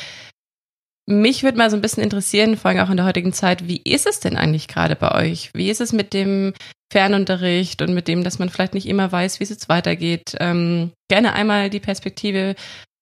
mich 1.07 1.43
würde 1.43 1.57
mal 1.57 1.69
so 1.69 1.75
ein 1.75 1.81
bisschen 1.81 2.03
interessieren, 2.03 2.57
vor 2.57 2.69
allem 2.69 2.79
auch 2.79 2.89
in 2.89 2.97
der 2.97 3.05
heutigen 3.05 3.33
Zeit, 3.33 3.67
wie 3.67 3.81
ist 3.83 4.05
es 4.05 4.19
denn 4.19 4.37
eigentlich 4.37 4.67
gerade 4.67 4.95
bei 4.95 5.11
euch? 5.11 5.51
Wie 5.53 5.69
ist 5.69 5.81
es 5.81 5.93
mit 5.93 6.13
dem 6.13 6.53
Fernunterricht 6.95 7.81
und 7.81 7.93
mit 7.93 8.07
dem, 8.07 8.23
dass 8.23 8.39
man 8.39 8.49
vielleicht 8.49 8.73
nicht 8.73 8.87
immer 8.87 9.11
weiß, 9.11 9.41
wie 9.41 9.43
es 9.43 9.49
jetzt 9.49 9.67
weitergeht? 9.67 10.33
Ähm, 10.39 10.93
gerne 11.09 11.33
einmal 11.33 11.69
die 11.69 11.81
Perspektive 11.81 12.55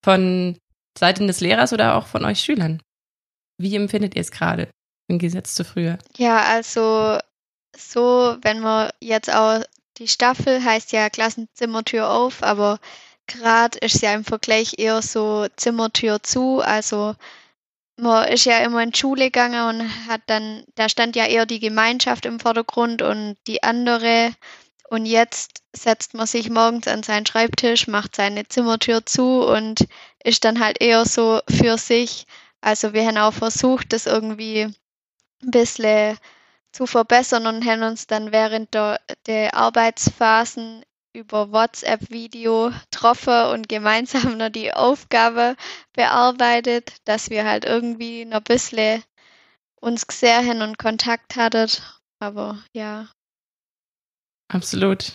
von 0.04 0.58
Seiten 0.98 1.28
des 1.28 1.42
Lehrers 1.42 1.74
oder 1.74 1.94
auch 1.94 2.08
von 2.08 2.26
euch 2.26 2.40
Schülern? 2.40 2.82
Wie 3.60 3.76
empfindet 3.76 4.16
ihr 4.16 4.22
es 4.22 4.32
gerade 4.32 4.68
im 5.08 5.20
Gesetz 5.20 5.54
zu 5.54 5.64
früher? 5.64 6.00
Ja, 6.18 6.42
also 6.42 7.20
so, 7.78 8.36
wenn 8.42 8.62
man 8.62 8.90
jetzt 9.00 9.32
auch 9.32 9.62
die 10.00 10.08
Staffel 10.08 10.64
heißt 10.64 10.92
ja 10.92 11.12
Klassenzimmertür 11.12 12.10
auf, 12.10 12.42
aber 12.42 12.80
gerade 13.28 13.78
ist 13.78 14.02
ja 14.02 14.12
im 14.16 14.24
Vergleich 14.24 14.80
eher 14.80 15.04
so 15.04 15.46
Zimmertür 15.56 16.24
zu. 16.24 16.62
Also 16.62 17.14
man 17.98 18.28
ist 18.28 18.46
ja 18.46 18.60
immer 18.60 18.82
in 18.82 18.92
die 18.92 19.00
Schule 19.00 19.26
gegangen 19.26 19.82
und 19.82 20.08
hat 20.08 20.22
dann, 20.28 20.64
da 20.76 20.90
stand 20.90 21.16
ja 21.16 21.26
eher 21.26 21.46
die 21.46 21.60
Gemeinschaft 21.60 22.26
im 22.26 22.40
Vordergrund 22.40 23.02
und 23.02 23.36
die 23.48 23.64
andere. 23.64 24.34
Und 24.90 25.06
jetzt 25.06 25.64
setzt 25.76 26.14
man 26.14 26.28
sich 26.28 26.50
morgens 26.50 26.88
an 26.88 27.04
seinen 27.04 27.26
Schreibtisch, 27.26 27.88
macht 27.88 28.16
seine 28.16 28.48
Zimmertür 28.48 29.06
zu 29.06 29.46
und 29.46 29.88
ist 30.24 30.46
dann 30.46 30.60
halt 30.60 30.82
eher 30.82 31.06
so 31.06 31.42
für 31.50 31.78
sich. 31.78 32.26
Also 32.62 32.94
wir 32.94 33.06
haben 33.06 33.18
auch 33.18 33.34
versucht, 33.34 33.94
das 33.94 34.06
irgendwie 34.06 34.62
ein 34.64 34.76
bisschen 35.52 36.18
zu 36.72 36.88
verbessern 36.88 37.48
und 37.48 37.66
haben 37.66 37.84
uns 37.84 38.08
dann 38.08 38.32
während 38.32 38.74
der, 38.74 39.00
der 39.28 39.54
Arbeitsphasen 39.56 40.84
über 41.14 41.52
WhatsApp-Video 41.52 42.72
getroffen 42.92 43.52
und 43.54 43.70
gemeinsam 43.70 44.38
noch 44.38 44.50
die 44.50 44.74
Aufgabe 44.74 45.56
bearbeitet, 45.94 46.98
dass 47.06 47.30
wir 47.30 47.46
halt 47.46 47.66
irgendwie 47.66 48.26
noch 48.26 48.38
ein 48.38 48.44
bisschen 48.44 49.04
uns 49.80 50.08
gesehen 50.08 50.48
haben 50.48 50.62
und 50.62 50.78
Kontakt 50.78 51.36
hatten. 51.36 51.70
Aber 52.20 52.64
ja. 52.74 53.10
Absolut. 54.52 55.14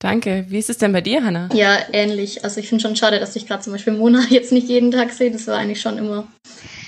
Danke. 0.00 0.46
Wie 0.48 0.58
ist 0.58 0.70
es 0.70 0.78
denn 0.78 0.92
bei 0.92 1.00
dir, 1.00 1.24
Hanna? 1.24 1.48
Ja, 1.52 1.78
ähnlich. 1.92 2.44
Also 2.44 2.60
ich 2.60 2.68
finde 2.68 2.82
schon 2.82 2.96
schade, 2.96 3.18
dass 3.18 3.34
ich 3.34 3.46
gerade 3.46 3.62
zum 3.62 3.72
Beispiel 3.72 3.94
Mona 3.94 4.24
jetzt 4.30 4.52
nicht 4.52 4.68
jeden 4.68 4.90
Tag 4.90 5.12
sehe. 5.12 5.30
Das 5.30 5.46
war 5.46 5.56
eigentlich 5.56 5.80
schon 5.80 5.98
immer 5.98 6.28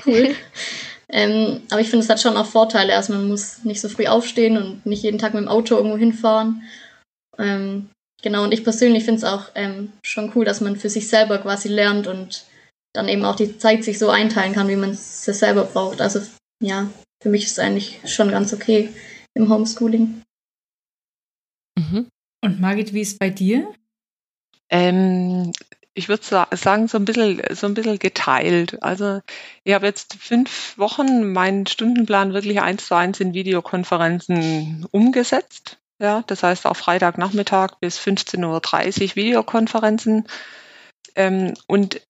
cool. 0.06 0.34
ähm, 1.08 1.62
aber 1.70 1.80
ich 1.80 1.88
finde, 1.88 2.04
es 2.04 2.10
hat 2.10 2.20
schon 2.20 2.36
auch 2.36 2.46
Vorteile. 2.46 2.94
Also 2.94 3.12
man 3.12 3.26
muss 3.26 3.64
nicht 3.64 3.80
so 3.80 3.88
früh 3.88 4.06
aufstehen 4.06 4.56
und 4.56 4.86
nicht 4.86 5.02
jeden 5.02 5.18
Tag 5.18 5.34
mit 5.34 5.42
dem 5.42 5.48
Auto 5.48 5.76
irgendwo 5.76 5.96
hinfahren. 5.96 6.62
Ähm, 7.38 7.88
Genau, 8.22 8.44
und 8.44 8.52
ich 8.52 8.64
persönlich 8.64 9.04
finde 9.04 9.18
es 9.18 9.24
auch 9.24 9.50
ähm, 9.54 9.92
schon 10.04 10.32
cool, 10.34 10.44
dass 10.44 10.60
man 10.60 10.76
für 10.76 10.90
sich 10.90 11.08
selber 11.08 11.38
quasi 11.38 11.68
lernt 11.68 12.06
und 12.06 12.44
dann 12.92 13.08
eben 13.08 13.24
auch 13.24 13.36
die 13.36 13.56
Zeit 13.58 13.84
sich 13.84 13.98
so 13.98 14.10
einteilen 14.10 14.52
kann, 14.52 14.68
wie 14.68 14.76
man 14.76 14.90
es 14.90 15.24
selber 15.24 15.64
braucht. 15.64 16.00
Also 16.00 16.20
ja, 16.62 16.90
für 17.22 17.28
mich 17.28 17.44
ist 17.44 17.52
es 17.52 17.58
eigentlich 17.58 18.00
schon 18.04 18.30
ganz 18.30 18.52
okay 18.52 18.90
im 19.34 19.48
Homeschooling. 19.48 20.22
Mhm. 21.78 22.08
Und 22.42 22.60
Margit, 22.60 22.92
wie 22.92 23.02
ist 23.02 23.12
es 23.12 23.18
bei 23.18 23.30
dir? 23.30 23.72
Ähm, 24.70 25.52
ich 25.94 26.08
würde 26.08 26.24
sagen, 26.24 26.88
so 26.88 26.98
ein 26.98 27.04
bisschen, 27.04 27.42
so 27.50 27.66
ein 27.66 27.74
bisschen 27.74 27.98
geteilt. 27.98 28.82
Also 28.82 29.20
ich 29.64 29.74
habe 29.74 29.86
jetzt 29.86 30.14
fünf 30.14 30.76
Wochen 30.78 31.32
meinen 31.32 31.66
Stundenplan 31.66 32.32
wirklich 32.32 32.60
eins 32.60 32.86
zu 32.86 32.94
eins 32.94 33.20
in 33.20 33.34
Videokonferenzen 33.34 34.86
umgesetzt. 34.90 35.78
Ja, 36.00 36.22
das 36.26 36.42
heißt 36.42 36.66
auch 36.66 36.76
Freitagnachmittag 36.76 37.78
bis 37.80 37.98
15.30 37.98 39.10
Uhr 39.10 39.16
Videokonferenzen. 39.16 40.26
Ähm, 41.14 41.54
und 41.66 42.00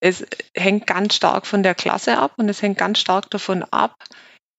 es 0.00 0.26
hängt 0.56 0.86
ganz 0.86 1.14
stark 1.14 1.46
von 1.46 1.62
der 1.62 1.74
Klasse 1.74 2.18
ab 2.18 2.32
und 2.36 2.48
es 2.48 2.60
hängt 2.60 2.76
ganz 2.76 2.98
stark 2.98 3.30
davon 3.30 3.62
ab, 3.62 3.94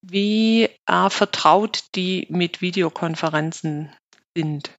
wie 0.02 0.70
äh, 0.88 1.10
vertraut 1.10 1.84
die 1.96 2.28
mit 2.30 2.62
Videokonferenzen 2.62 3.94
sind. 4.36 4.72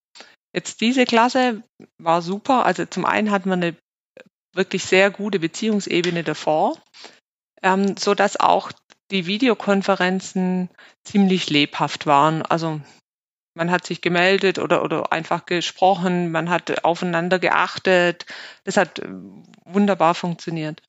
Jetzt 0.54 0.80
diese 0.80 1.04
Klasse 1.04 1.62
war 1.98 2.22
super. 2.22 2.64
Also 2.64 2.86
zum 2.86 3.04
einen 3.04 3.30
hatten 3.30 3.50
wir 3.50 3.54
eine 3.54 3.76
wirklich 4.54 4.84
sehr 4.84 5.10
gute 5.10 5.38
Beziehungsebene 5.38 6.24
davor, 6.24 6.80
ähm, 7.62 7.96
so 7.98 8.14
dass 8.14 8.40
auch 8.40 8.72
die 9.10 9.26
Videokonferenzen 9.26 10.70
ziemlich 11.04 11.50
lebhaft 11.50 12.06
waren. 12.06 12.42
Also 12.42 12.80
man 13.56 13.70
hat 13.70 13.86
sich 13.86 14.02
gemeldet 14.02 14.58
oder, 14.58 14.84
oder 14.84 15.12
einfach 15.12 15.46
gesprochen, 15.46 16.30
man 16.30 16.50
hat 16.50 16.84
aufeinander 16.84 17.38
geachtet. 17.38 18.26
Das 18.64 18.76
hat 18.76 18.98
äh, 18.98 19.08
wunderbar 19.64 20.14
funktioniert. 20.14 20.82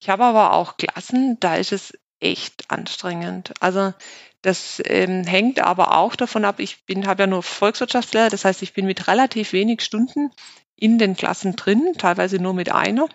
Ich 0.00 0.08
habe 0.08 0.24
aber 0.24 0.52
auch 0.52 0.76
Klassen, 0.76 1.38
da 1.40 1.56
ist 1.56 1.72
es 1.72 1.96
echt 2.20 2.70
anstrengend. 2.70 3.54
Also 3.60 3.94
das 4.42 4.82
ähm, 4.84 5.24
hängt 5.24 5.60
aber 5.60 5.96
auch 5.96 6.16
davon 6.16 6.44
ab, 6.44 6.58
ich 6.58 6.84
bin, 6.84 7.06
habe 7.06 7.22
ja 7.22 7.26
nur 7.26 7.42
Volkswirtschaftslehrer, 7.42 8.28
das 8.28 8.44
heißt, 8.44 8.60
ich 8.62 8.74
bin 8.74 8.84
mit 8.84 9.08
relativ 9.08 9.52
wenig 9.52 9.80
Stunden 9.80 10.30
in 10.76 10.98
den 10.98 11.16
Klassen 11.16 11.56
drin, 11.56 11.94
teilweise 11.96 12.38
nur 12.38 12.52
mit 12.52 12.70
einer. 12.70 13.08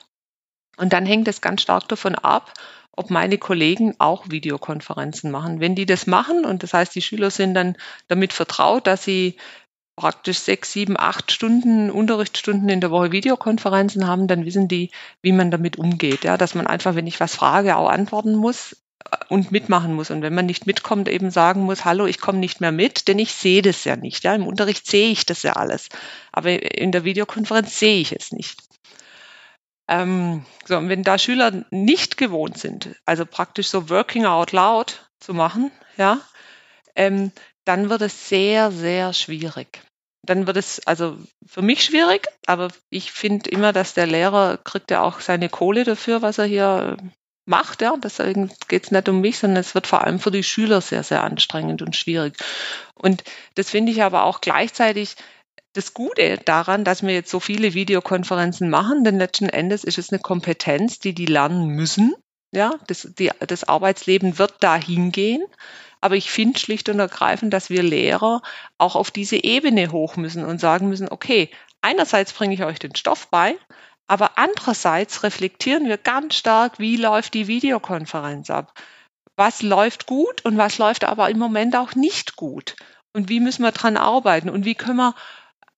Und 0.77 0.93
dann 0.93 1.05
hängt 1.05 1.27
es 1.27 1.41
ganz 1.41 1.61
stark 1.61 1.87
davon 1.89 2.15
ab, 2.15 2.53
ob 2.95 3.09
meine 3.09 3.37
Kollegen 3.37 3.95
auch 3.97 4.29
Videokonferenzen 4.29 5.31
machen. 5.31 5.59
Wenn 5.59 5.75
die 5.75 5.85
das 5.85 6.07
machen, 6.07 6.45
und 6.45 6.63
das 6.63 6.73
heißt, 6.73 6.93
die 6.95 7.01
Schüler 7.01 7.31
sind 7.31 7.53
dann 7.53 7.77
damit 8.07 8.33
vertraut, 8.33 8.87
dass 8.87 9.03
sie 9.03 9.37
praktisch 9.99 10.39
sechs, 10.39 10.71
sieben, 10.71 10.95
acht 10.97 11.31
Stunden 11.31 11.91
Unterrichtsstunden 11.91 12.69
in 12.69 12.79
der 12.79 12.89
Woche 12.89 13.11
Videokonferenzen 13.11 14.07
haben, 14.07 14.27
dann 14.27 14.45
wissen 14.45 14.69
die, 14.69 14.91
wie 15.21 15.33
man 15.33 15.51
damit 15.51 15.77
umgeht. 15.77 16.23
Ja, 16.23 16.37
dass 16.37 16.55
man 16.55 16.67
einfach, 16.67 16.95
wenn 16.95 17.05
ich 17.05 17.19
was 17.19 17.35
frage, 17.35 17.75
auch 17.75 17.89
antworten 17.89 18.33
muss 18.33 18.77
äh, 19.11 19.17
und 19.27 19.51
mitmachen 19.51 19.93
muss. 19.93 20.09
Und 20.09 20.21
wenn 20.21 20.33
man 20.33 20.45
nicht 20.45 20.65
mitkommt, 20.67 21.09
eben 21.09 21.31
sagen 21.31 21.63
muss, 21.63 21.83
hallo, 21.83 22.05
ich 22.05 22.21
komme 22.21 22.39
nicht 22.39 22.61
mehr 22.61 22.71
mit, 22.71 23.09
denn 23.09 23.19
ich 23.19 23.33
sehe 23.33 23.61
das 23.61 23.83
ja 23.83 23.97
nicht. 23.97 24.23
Ja, 24.23 24.33
im 24.33 24.47
Unterricht 24.47 24.87
sehe 24.87 25.09
ich 25.09 25.25
das 25.25 25.43
ja 25.43 25.53
alles. 25.53 25.89
Aber 26.31 26.49
in 26.77 26.93
der 26.93 27.03
Videokonferenz 27.03 27.77
sehe 27.77 27.99
ich 27.99 28.13
es 28.13 28.31
nicht. 28.31 28.57
Ähm, 29.89 30.45
so, 30.65 30.77
und 30.77 30.87
wenn 30.87 31.03
da 31.03 31.17
Schüler 31.17 31.65
nicht 31.71 32.15
gewohnt 32.15 32.59
sind, 32.59 32.95
also 33.05 33.25
praktisch 33.25 33.69
so 33.69 33.89
Working 33.89 34.25
Out 34.25 34.51
Loud 34.51 35.09
zu 35.19 35.33
machen, 35.33 35.71
ja, 35.97 36.19
ähm, 36.95 37.31
dann 37.65 37.89
wird 37.89 38.03
es 38.03 38.29
sehr, 38.29 38.71
sehr 38.71 39.13
schwierig. 39.13 39.81
Dann 40.21 40.45
wird 40.45 40.57
es 40.57 40.85
also 40.85 41.17
für 41.45 41.63
mich 41.63 41.83
schwierig, 41.83 42.27
aber 42.45 42.67
ich 42.91 43.11
finde 43.11 43.49
immer, 43.49 43.73
dass 43.73 43.95
der 43.95 44.05
Lehrer 44.05 44.57
kriegt 44.57 44.91
ja 44.91 45.01
auch 45.01 45.21
seine 45.21 45.49
Kohle 45.49 45.85
dafür, 45.85 46.21
was 46.21 46.37
er 46.37 46.45
hier 46.45 46.97
macht, 47.45 47.81
ja. 47.81 47.95
Deswegen 47.97 48.51
geht 48.67 48.83
es 48.83 48.91
nicht 48.91 49.09
um 49.09 49.21
mich, 49.21 49.39
sondern 49.39 49.61
es 49.61 49.73
wird 49.73 49.87
vor 49.87 50.03
allem 50.03 50.19
für 50.19 50.29
die 50.29 50.43
Schüler 50.43 50.81
sehr, 50.81 51.03
sehr 51.03 51.23
anstrengend 51.23 51.81
und 51.81 51.95
schwierig. 51.95 52.37
Und 52.93 53.23
das 53.55 53.71
finde 53.71 53.91
ich 53.91 54.03
aber 54.03 54.23
auch 54.23 54.39
gleichzeitig 54.39 55.15
das 55.73 55.93
Gute 55.93 56.37
daran, 56.37 56.83
dass 56.83 57.03
wir 57.03 57.13
jetzt 57.13 57.29
so 57.29 57.39
viele 57.39 57.73
Videokonferenzen 57.73 58.69
machen, 58.69 59.03
denn 59.03 59.17
letzten 59.17 59.49
Endes 59.49 59.83
ist 59.83 59.97
es 59.97 60.11
eine 60.11 60.19
Kompetenz, 60.19 60.99
die 60.99 61.13
die 61.13 61.27
lernen 61.27 61.67
müssen. 61.67 62.15
Ja, 62.51 62.73
das, 62.87 63.07
die, 63.17 63.29
das 63.39 63.63
Arbeitsleben 63.63 64.39
wird 64.39 64.55
dahin 64.63 65.11
gehen. 65.11 65.43
Aber 66.01 66.15
ich 66.15 66.31
finde 66.31 66.57
schlicht 66.57 66.89
und 66.89 66.99
ergreifend, 66.99 67.53
dass 67.53 67.69
wir 67.69 67.83
Lehrer 67.83 68.41
auch 68.77 68.95
auf 68.95 69.11
diese 69.11 69.43
Ebene 69.43 69.91
hoch 69.91 70.15
müssen 70.15 70.45
und 70.45 70.59
sagen 70.59 70.89
müssen, 70.89 71.09
okay, 71.09 71.49
einerseits 71.81 72.33
bringe 72.33 72.55
ich 72.55 72.63
euch 72.63 72.79
den 72.79 72.95
Stoff 72.95 73.27
bei, 73.27 73.55
aber 74.07 74.37
andererseits 74.37 75.23
reflektieren 75.23 75.87
wir 75.87 75.97
ganz 75.97 76.35
stark, 76.35 76.79
wie 76.79 76.95
läuft 76.95 77.35
die 77.35 77.47
Videokonferenz 77.47 78.49
ab. 78.49 78.73
Was 79.35 79.61
läuft 79.61 80.07
gut 80.07 80.43
und 80.45 80.57
was 80.57 80.79
läuft 80.79 81.03
aber 81.03 81.29
im 81.29 81.37
Moment 81.37 81.75
auch 81.75 81.93
nicht 81.93 82.35
gut. 82.35 82.75
Und 83.13 83.29
wie 83.29 83.39
müssen 83.39 83.63
wir 83.63 83.71
dran 83.71 83.97
arbeiten 83.97 84.49
und 84.49 84.65
wie 84.65 84.75
können 84.75 84.97
wir 84.97 85.15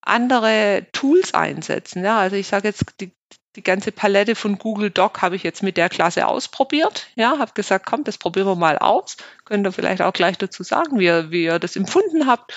andere 0.01 0.87
Tools 0.91 1.33
einsetzen. 1.33 2.03
Ja, 2.03 2.19
also 2.19 2.35
ich 2.35 2.47
sage 2.47 2.67
jetzt, 2.67 2.85
die, 2.99 3.11
die 3.55 3.63
ganze 3.63 3.91
Palette 3.91 4.35
von 4.35 4.57
Google 4.57 4.89
Doc 4.89 5.21
habe 5.21 5.35
ich 5.35 5.43
jetzt 5.43 5.63
mit 5.63 5.77
der 5.77 5.89
Klasse 5.89 6.27
ausprobiert. 6.27 7.07
Ja, 7.15 7.37
habe 7.39 7.51
gesagt, 7.53 7.85
komm, 7.85 8.03
das 8.03 8.17
probieren 8.17 8.47
wir 8.47 8.55
mal 8.55 8.77
aus. 8.77 9.17
Könnt 9.45 9.65
ihr 9.65 9.71
vielleicht 9.71 10.01
auch 10.01 10.13
gleich 10.13 10.37
dazu 10.37 10.63
sagen, 10.63 10.99
wie 10.99 11.05
ihr, 11.05 11.31
wie 11.31 11.43
ihr 11.43 11.59
das 11.59 11.75
empfunden 11.75 12.27
habt. 12.27 12.53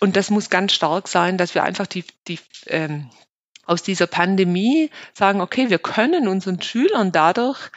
Und 0.00 0.16
das 0.16 0.30
muss 0.30 0.50
ganz 0.50 0.72
stark 0.72 1.08
sein, 1.08 1.36
dass 1.36 1.54
wir 1.54 1.62
einfach 1.62 1.86
die, 1.86 2.04
die 2.28 2.38
ähm, 2.66 3.10
aus 3.66 3.82
dieser 3.82 4.06
Pandemie 4.06 4.90
sagen, 5.14 5.40
okay, 5.40 5.70
wir 5.70 5.78
können 5.78 6.28
unseren 6.28 6.60
Schülern 6.60 7.12
dadurch 7.12 7.70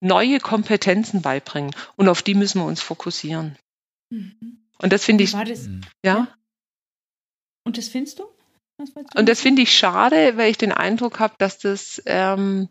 neue 0.00 0.38
Kompetenzen 0.40 1.22
beibringen 1.22 1.74
und 1.96 2.08
auf 2.08 2.22
die 2.22 2.34
müssen 2.34 2.60
wir 2.60 2.66
uns 2.66 2.80
fokussieren. 2.80 3.56
Mhm. 4.10 4.58
Und 4.78 4.92
das 4.92 5.04
finde 5.04 5.24
ich, 5.24 5.32
das? 5.32 5.68
ja. 6.04 6.28
Und 7.64 7.78
das 7.78 7.88
findest 7.88 8.18
du? 8.18 8.24
Und 9.14 9.28
das 9.28 9.40
finde 9.40 9.62
ich 9.62 9.76
schade, 9.76 10.36
weil 10.36 10.50
ich 10.50 10.58
den 10.58 10.72
Eindruck 10.72 11.20
habe, 11.20 11.34
dass 11.38 11.58
das 11.58 12.02
ähm, 12.06 12.68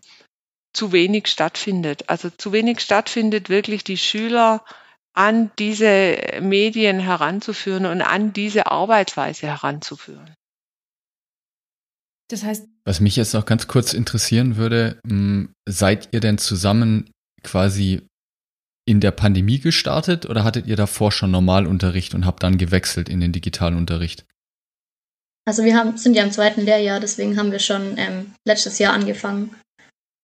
zu 0.74 0.92
wenig 0.92 1.28
stattfindet. 1.28 2.10
Also 2.10 2.30
zu 2.30 2.52
wenig 2.52 2.80
stattfindet, 2.80 3.50
wirklich 3.50 3.84
die 3.84 3.98
Schüler 3.98 4.64
an 5.14 5.52
diese 5.60 6.18
Medien 6.42 7.00
heranzuführen 7.00 7.86
und 7.86 8.02
an 8.02 8.34
diese 8.34 8.68
Arbeitsweise 8.68 9.48
heranzuführen. 9.48 10.34
Das 12.30 12.44
heißt. 12.44 12.68
Was 12.86 13.00
mich 13.00 13.16
jetzt 13.16 13.34
noch 13.34 13.46
ganz 13.46 13.68
kurz 13.68 13.94
interessieren 13.94 14.56
würde, 14.56 15.00
hm, 15.08 15.54
seid 15.68 16.10
ihr 16.12 16.20
denn 16.20 16.38
zusammen 16.38 17.10
quasi 17.44 18.02
in 18.88 19.00
der 19.00 19.12
Pandemie 19.12 19.60
gestartet 19.60 20.26
oder 20.28 20.44
hattet 20.44 20.68
ihr 20.68 20.76
davor 20.76 21.12
schon 21.12 21.32
Normalunterricht 21.32 22.14
und 22.14 22.26
habt 22.26 22.44
dann 22.44 22.58
gewechselt 22.58 23.10
in 23.10 23.20
den 23.20 23.32
digitalen 23.32 23.78
Unterricht? 23.78 24.26
Also 25.48 25.64
wir 25.64 25.76
haben, 25.76 25.98
sind 25.98 26.16
ja 26.16 26.24
im 26.24 26.32
zweiten 26.32 26.62
Lehrjahr, 26.62 27.00
deswegen 27.00 27.38
haben 27.38 27.52
wir 27.52 27.60
schon 27.60 27.98
ähm, 27.98 28.34
letztes 28.46 28.78
Jahr 28.80 28.94
angefangen. 28.94 29.56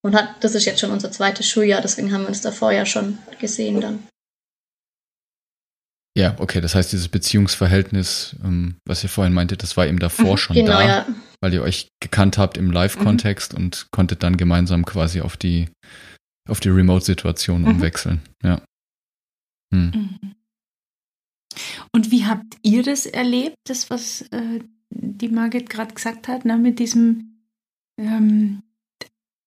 Und 0.03 0.13
hat, 0.15 0.43
das 0.43 0.53
ist 0.53 0.65
jetzt 0.65 0.79
schon 0.79 0.91
unser 0.91 1.12
zweites 1.12 1.50
Schuljahr, 1.50 1.81
deswegen 1.81 2.13
haben 2.13 2.22
wir 2.22 2.27
uns 2.27 2.41
davor 2.41 2.72
ja 2.72 2.86
schon 2.86 3.17
gesehen 3.39 3.81
dann. 3.81 4.07
Ja, 6.17 6.36
okay, 6.39 6.62
das 6.62 6.75
heißt, 6.75 6.93
dieses 6.93 7.10
Beziehungsverhältnis, 7.10 8.36
ähm, 8.43 8.77
was 8.88 9.03
ihr 9.03 9.10
vorhin 9.10 9.34
meinte, 9.34 9.57
das 9.57 9.75
war 9.75 9.86
eben 9.88 10.00
davor 10.00 10.34
Mhm, 10.34 10.38
schon 10.38 10.55
genau, 10.55 10.72
da, 10.74 10.88
ja. 10.88 11.07
weil 11.41 11.53
ihr 11.53 11.62
euch 11.62 11.89
gekannt 12.00 12.38
habt 12.38 12.57
im 12.57 12.72
Live-Kontext 12.72 13.53
und 13.53 13.88
konntet 13.91 14.24
dann 14.24 14.38
gemeinsam 14.38 14.86
quasi 14.86 15.22
auf 15.22 15.36
die, 15.36 15.69
auf 16.48 16.60
die 16.62 16.69
Remote-Situation 16.69 17.63
Mhm. 17.63 17.67
umwechseln. 17.67 18.22
Ja. 18.43 18.62
Hm. 19.74 19.91
Mhm. 20.22 20.36
Und 21.91 22.12
wie 22.12 22.25
habt 22.25 22.55
ihr 22.62 22.84
das 22.84 23.05
erlebt, 23.05 23.55
das, 23.67 23.89
was 23.89 24.22
äh, 24.31 24.60
die 24.89 25.30
Margit 25.30 25.70
gerade 25.70 25.94
gesagt 25.94 26.27
hat, 26.27 26.46
ne, 26.46 26.58
mit 26.58 26.80
diesem 26.80 27.42
ähm, 27.98 28.63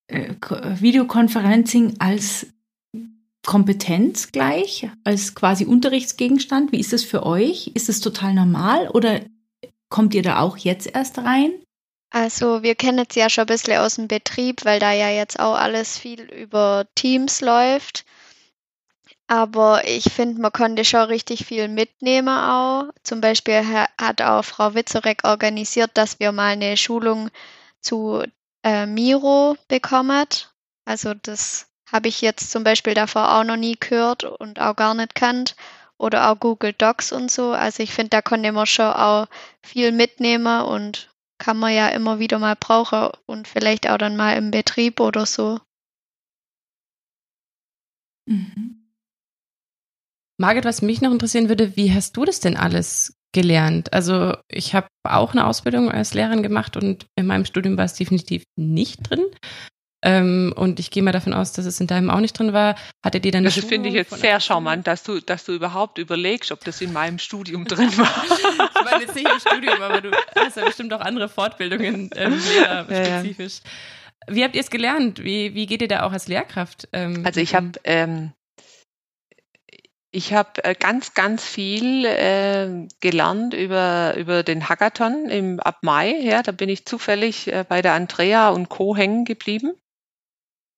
äh, 0.08 0.34
Ko- 0.34 0.56
Videoconferencing 0.80 1.96
als 2.00 2.46
Kompetenz 3.46 4.30
gleich, 4.32 4.90
als 5.04 5.34
quasi 5.34 5.64
Unterrichtsgegenstand? 5.64 6.72
Wie 6.72 6.80
ist 6.80 6.92
das 6.92 7.04
für 7.04 7.24
euch? 7.24 7.68
Ist 7.74 7.88
das 7.88 8.00
total 8.00 8.34
normal 8.34 8.88
oder 8.88 9.20
kommt 9.88 10.14
ihr 10.14 10.22
da 10.22 10.40
auch 10.40 10.56
jetzt 10.58 10.94
erst 10.94 11.18
rein? 11.18 11.52
Also 12.10 12.62
wir 12.62 12.74
kennen 12.74 13.04
es 13.08 13.14
ja 13.16 13.28
schon 13.28 13.44
ein 13.44 13.48
bisschen 13.48 13.78
aus 13.78 13.96
dem 13.96 14.08
Betrieb, 14.08 14.64
weil 14.64 14.80
da 14.80 14.92
ja 14.92 15.10
jetzt 15.10 15.38
auch 15.38 15.54
alles 15.54 15.98
viel 15.98 16.22
über 16.22 16.86
Teams 16.94 17.40
läuft. 17.40 18.04
Aber 19.28 19.86
ich 19.86 20.04
finde, 20.12 20.40
man 20.40 20.52
konnte 20.52 20.84
schon 20.84 21.00
richtig 21.02 21.46
viel 21.46 21.68
mitnehmen 21.68 22.28
auch. 22.28 22.90
Zum 23.02 23.20
Beispiel 23.22 23.64
ha- 23.66 23.88
hat 23.98 24.20
auch 24.20 24.42
Frau 24.44 24.74
Witzorek 24.74 25.24
organisiert, 25.24 25.92
dass 25.94 26.18
wir 26.20 26.30
mal 26.32 26.48
eine 26.52 26.76
Schulung 26.76 27.30
zu 27.80 28.22
äh, 28.64 28.84
Miro 28.86 29.56
bekommen. 29.68 30.26
Also 30.84 31.14
das 31.14 31.68
habe 31.90 32.08
ich 32.08 32.20
jetzt 32.20 32.50
zum 32.50 32.64
Beispiel 32.64 32.92
davor 32.94 33.34
auch 33.38 33.44
noch 33.44 33.56
nie 33.56 33.76
gehört 33.78 34.24
und 34.24 34.60
auch 34.60 34.76
gar 34.76 34.92
nicht 34.94 35.14
kannt. 35.14 35.56
Oder 35.96 36.30
auch 36.30 36.38
Google 36.38 36.74
Docs 36.74 37.12
und 37.12 37.30
so. 37.30 37.52
Also 37.52 37.82
ich 37.82 37.92
finde, 37.92 38.10
da 38.10 38.22
konnte 38.22 38.52
man 38.52 38.66
schon 38.66 38.92
auch 38.92 39.26
viel 39.62 39.90
mitnehmen 39.92 40.62
und 40.62 41.10
kann 41.38 41.56
man 41.56 41.72
ja 41.74 41.88
immer 41.88 42.18
wieder 42.18 42.38
mal 42.38 42.56
brauchen 42.56 43.10
und 43.26 43.48
vielleicht 43.48 43.88
auch 43.88 43.98
dann 43.98 44.16
mal 44.16 44.36
im 44.36 44.50
Betrieb 44.50 45.00
oder 45.00 45.24
so. 45.26 45.58
Mhm. 48.26 48.77
Margit, 50.38 50.64
was 50.64 50.82
mich 50.82 51.00
noch 51.00 51.12
interessieren 51.12 51.48
würde, 51.48 51.76
wie 51.76 51.92
hast 51.92 52.16
du 52.16 52.24
das 52.24 52.40
denn 52.40 52.56
alles 52.56 53.16
gelernt? 53.32 53.92
Also 53.92 54.36
ich 54.48 54.74
habe 54.74 54.86
auch 55.04 55.32
eine 55.32 55.46
Ausbildung 55.46 55.90
als 55.90 56.14
Lehrerin 56.14 56.42
gemacht 56.42 56.76
und 56.76 57.06
in 57.16 57.26
meinem 57.26 57.44
Studium 57.44 57.76
war 57.76 57.84
es 57.84 57.94
definitiv 57.94 58.44
nicht 58.56 59.10
drin. 59.10 59.24
Ähm, 60.00 60.54
und 60.54 60.78
ich 60.78 60.92
gehe 60.92 61.02
mal 61.02 61.10
davon 61.10 61.34
aus, 61.34 61.52
dass 61.52 61.66
es 61.66 61.80
in 61.80 61.88
deinem 61.88 62.08
auch 62.08 62.20
nicht 62.20 62.38
drin 62.38 62.52
war. 62.52 62.76
Hattet 63.04 63.26
ihr 63.26 63.32
dann 63.32 63.42
Das 63.42 63.58
finde 63.58 63.88
ich 63.88 63.96
jetzt 63.96 64.16
sehr 64.16 64.38
charmant, 64.38 64.86
dass 64.86 65.02
du, 65.02 65.20
dass 65.20 65.44
du 65.44 65.52
überhaupt 65.52 65.98
überlegst, 65.98 66.52
ob 66.52 66.64
das 66.64 66.80
in 66.80 66.92
meinem 66.92 67.18
Studium 67.18 67.64
drin 67.64 67.90
war. 67.98 68.24
ich 68.24 68.84
meine 68.84 69.02
jetzt 69.02 69.16
nicht 69.16 69.28
im 69.28 69.40
Studium, 69.40 69.82
aber 69.82 70.00
du 70.00 70.12
hast 70.36 70.56
ja 70.56 70.64
bestimmt 70.64 70.92
auch 70.92 71.00
andere 71.00 71.28
Fortbildungen 71.28 72.10
ähm, 72.14 72.40
lehrerspezifisch. 72.54 73.60
Wie 74.28 74.44
habt 74.44 74.54
ihr 74.54 74.60
es 74.60 74.70
gelernt? 74.70 75.24
Wie, 75.24 75.54
wie 75.54 75.66
geht 75.66 75.82
ihr 75.82 75.88
da 75.88 76.04
auch 76.04 76.12
als 76.12 76.28
Lehrkraft? 76.28 76.88
Ähm, 76.92 77.22
Also 77.24 77.40
ich 77.40 77.56
habe 77.56 77.72
ähm, 77.82 78.32
ich 80.10 80.32
habe 80.32 80.64
äh, 80.64 80.74
ganz, 80.74 81.14
ganz 81.14 81.44
viel 81.44 82.04
äh, 82.06 82.88
gelernt 83.00 83.52
über, 83.52 84.14
über 84.16 84.42
den 84.42 84.68
Hackathon 84.68 85.28
im, 85.28 85.60
ab 85.60 85.78
Mai. 85.82 86.18
Ja, 86.20 86.42
da 86.42 86.52
bin 86.52 86.68
ich 86.68 86.86
zufällig 86.86 87.48
äh, 87.48 87.64
bei 87.68 87.82
der 87.82 87.92
Andrea 87.92 88.48
und 88.48 88.68
Co. 88.68 88.96
hängen 88.96 89.24
geblieben. 89.24 89.74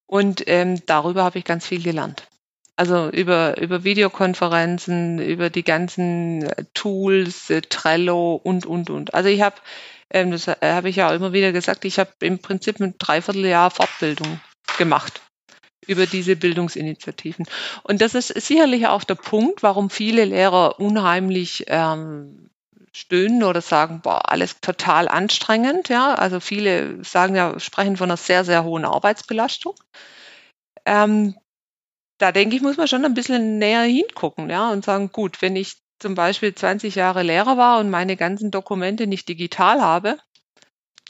Und 0.07 0.43
ähm, 0.49 0.85
darüber 0.87 1.23
habe 1.23 1.39
ich 1.39 1.45
ganz 1.45 1.67
viel 1.67 1.83
gelernt. 1.83 2.27
Also 2.75 3.09
über, 3.11 3.61
über 3.61 3.85
Videokonferenzen, 3.85 5.21
über 5.21 5.51
die 5.51 5.65
ganzen 5.65 6.43
äh, 6.43 6.65
Tools, 6.75 7.51
äh, 7.51 7.61
Trello 7.61 8.35
und, 8.35 8.67
und, 8.67 8.91
und. 8.91 9.15
Also 9.15 9.29
ich 9.29 9.43
habe, 9.43 9.57
ähm, 10.11 10.33
das 10.33 10.49
äh, 10.49 10.57
habe 10.63 10.89
ich 10.89 10.97
ja 10.97 11.09
auch 11.09 11.15
immer 11.15 11.33
wieder 11.33 11.53
gesagt, 11.53 11.85
ich 11.85 12.01
habe 12.01 12.11
im 12.21 12.41
Prinzip 12.41 12.81
ein 12.81 12.97
Dreivierteljahr 12.99 13.71
Fortbildung 13.71 14.41
gemacht 14.77 15.21
über 15.87 16.07
diese 16.07 16.37
Bildungsinitiativen. 16.37 17.47
Und 17.83 18.01
das 18.01 18.15
ist 18.15 18.29
sicherlich 18.29 18.87
auch 18.87 19.05
der 19.05 19.15
Punkt, 19.15 19.63
warum 19.63 19.91
viele 19.91 20.25
Lehrer 20.25 20.79
unheimlich 20.79 21.65
ähm, 21.69 22.51
stöhnen 22.93 23.43
oder 23.43 23.61
sagen, 23.61 24.01
boah, 24.03 24.31
alles 24.31 24.61
total 24.61 25.09
anstrengend. 25.09 25.89
Ja, 25.89 26.15
also 26.15 26.41
viele 26.41 27.03
sagen 27.05 27.35
ja, 27.35 27.59
sprechen 27.59 27.97
von 27.97 28.11
einer 28.11 28.17
sehr, 28.17 28.45
sehr 28.45 28.65
hohen 28.65 28.85
Arbeitsbelastung. 28.85 29.75
Ähm, 30.85 31.35
da 32.19 32.33
denke 32.33 32.57
ich, 32.57 32.63
muss 32.63 32.77
man 32.77 32.89
schon 32.89 33.05
ein 33.05 33.15
bisschen 33.15 33.59
näher 33.59 33.83
hingucken, 33.83 34.51
ja, 34.51 34.71
und 34.71 34.85
sagen, 34.85 35.11
gut, 35.11 35.41
wenn 35.41 35.57
ich 35.57 35.79
zum 35.99 36.15
Beispiel 36.15 36.55
20 36.55 36.95
Jahre 36.95 37.23
Lehrer 37.23 37.57
war 37.57 37.79
und 37.79 37.91
meine 37.91 38.17
ganzen 38.17 38.51
Dokumente 38.51 39.07
nicht 39.07 39.29
digital 39.29 39.81
habe, 39.81 40.19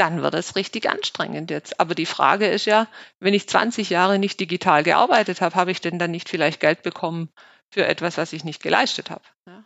dann 0.01 0.23
wird 0.23 0.35
es 0.35 0.57
richtig 0.57 0.89
anstrengend 0.89 1.51
jetzt. 1.51 1.79
Aber 1.79 1.95
die 1.95 2.07
Frage 2.07 2.47
ist 2.47 2.65
ja, 2.65 2.89
wenn 3.21 3.35
ich 3.35 3.49
20 3.49 3.91
Jahre 3.91 4.19
nicht 4.19 4.41
digital 4.41 4.83
gearbeitet 4.83 5.41
habe, 5.43 5.55
habe 5.55 5.71
ich 5.71 5.81
denn 5.81 5.99
dann 5.99 6.11
nicht 6.11 6.29
vielleicht 6.29 6.61
Geld 6.61 6.83
bekommen 6.83 7.29
für 7.71 7.87
etwas, 7.87 8.17
was 8.17 8.33
ich 8.33 8.43
nicht 8.43 8.63
geleistet 8.63 9.11
habe? 9.11 9.23
Ja? 9.47 9.65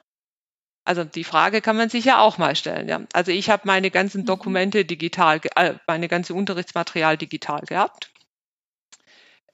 Also 0.85 1.05
die 1.05 1.25
Frage 1.25 1.61
kann 1.61 1.77
man 1.77 1.89
sich 1.89 2.05
ja 2.05 2.19
auch 2.19 2.37
mal 2.37 2.57
stellen. 2.57 2.89
Ja? 2.89 3.03
Also 3.13 3.31
ich 3.31 3.49
habe 3.49 3.63
meine 3.67 3.91
ganzen 3.91 4.27
Dokumente 4.27 4.85
digital, 4.85 5.41
äh, 5.55 5.75
meine 5.87 6.09
ganze 6.09 6.35
Unterrichtsmaterial 6.35 7.17
digital 7.17 7.61
gehabt. 7.61 8.11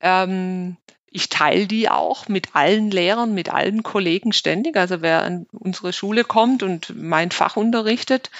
Ähm, 0.00 0.78
ich 1.12 1.28
teile 1.28 1.66
die 1.66 1.88
auch 1.90 2.28
mit 2.28 2.54
allen 2.56 2.90
Lehrern, 2.90 3.34
mit 3.34 3.52
allen 3.52 3.82
Kollegen 3.82 4.32
ständig. 4.32 4.76
Also 4.76 5.02
wer 5.02 5.22
an 5.22 5.46
unsere 5.52 5.92
Schule 5.92 6.24
kommt 6.24 6.62
und 6.62 6.94
mein 6.96 7.30
Fach 7.30 7.56
unterrichtet, 7.56 8.30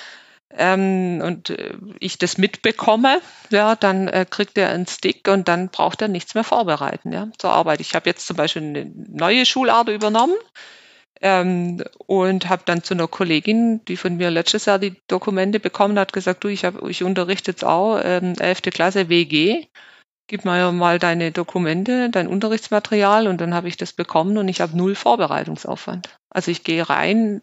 ähm, 0.56 1.22
und 1.24 1.50
äh, 1.50 1.74
ich 2.00 2.18
das 2.18 2.38
mitbekomme, 2.38 3.20
ja, 3.50 3.76
dann 3.76 4.08
äh, 4.08 4.26
kriegt 4.28 4.58
er 4.58 4.70
einen 4.70 4.86
Stick 4.86 5.28
und 5.28 5.48
dann 5.48 5.68
braucht 5.68 6.02
er 6.02 6.08
nichts 6.08 6.34
mehr 6.34 6.44
vorbereiten, 6.44 7.12
ja, 7.12 7.28
zur 7.38 7.50
Arbeit. 7.52 7.80
Ich 7.80 7.94
habe 7.94 8.08
jetzt 8.08 8.26
zum 8.26 8.36
Beispiel 8.36 8.62
eine 8.62 8.90
neue 9.08 9.46
Schulart 9.46 9.88
übernommen 9.88 10.34
ähm, 11.20 11.82
und 12.06 12.48
habe 12.48 12.62
dann 12.64 12.82
zu 12.82 12.94
einer 12.94 13.06
Kollegin, 13.06 13.84
die 13.84 13.96
von 13.96 14.16
mir 14.16 14.30
letztes 14.30 14.64
Jahr 14.66 14.78
die 14.78 14.96
Dokumente 15.06 15.60
bekommen 15.60 15.98
hat, 15.98 16.12
gesagt, 16.12 16.42
du, 16.42 16.48
ich, 16.48 16.64
hab, 16.64 16.82
ich 16.88 17.04
unterrichte 17.04 17.52
jetzt 17.52 17.64
auch 17.64 18.00
ähm, 18.02 18.34
11. 18.38 18.62
Klasse 18.62 19.08
WG, 19.08 19.66
gib 20.26 20.44
mir 20.44 20.72
mal 20.72 20.98
deine 20.98 21.30
Dokumente, 21.30 22.10
dein 22.10 22.26
Unterrichtsmaterial 22.26 23.28
und 23.28 23.40
dann 23.40 23.54
habe 23.54 23.68
ich 23.68 23.76
das 23.76 23.92
bekommen 23.92 24.36
und 24.38 24.48
ich 24.48 24.60
habe 24.60 24.76
null 24.76 24.94
Vorbereitungsaufwand. 24.94 26.08
Also 26.28 26.50
ich 26.50 26.64
gehe 26.64 26.88
rein, 26.88 27.40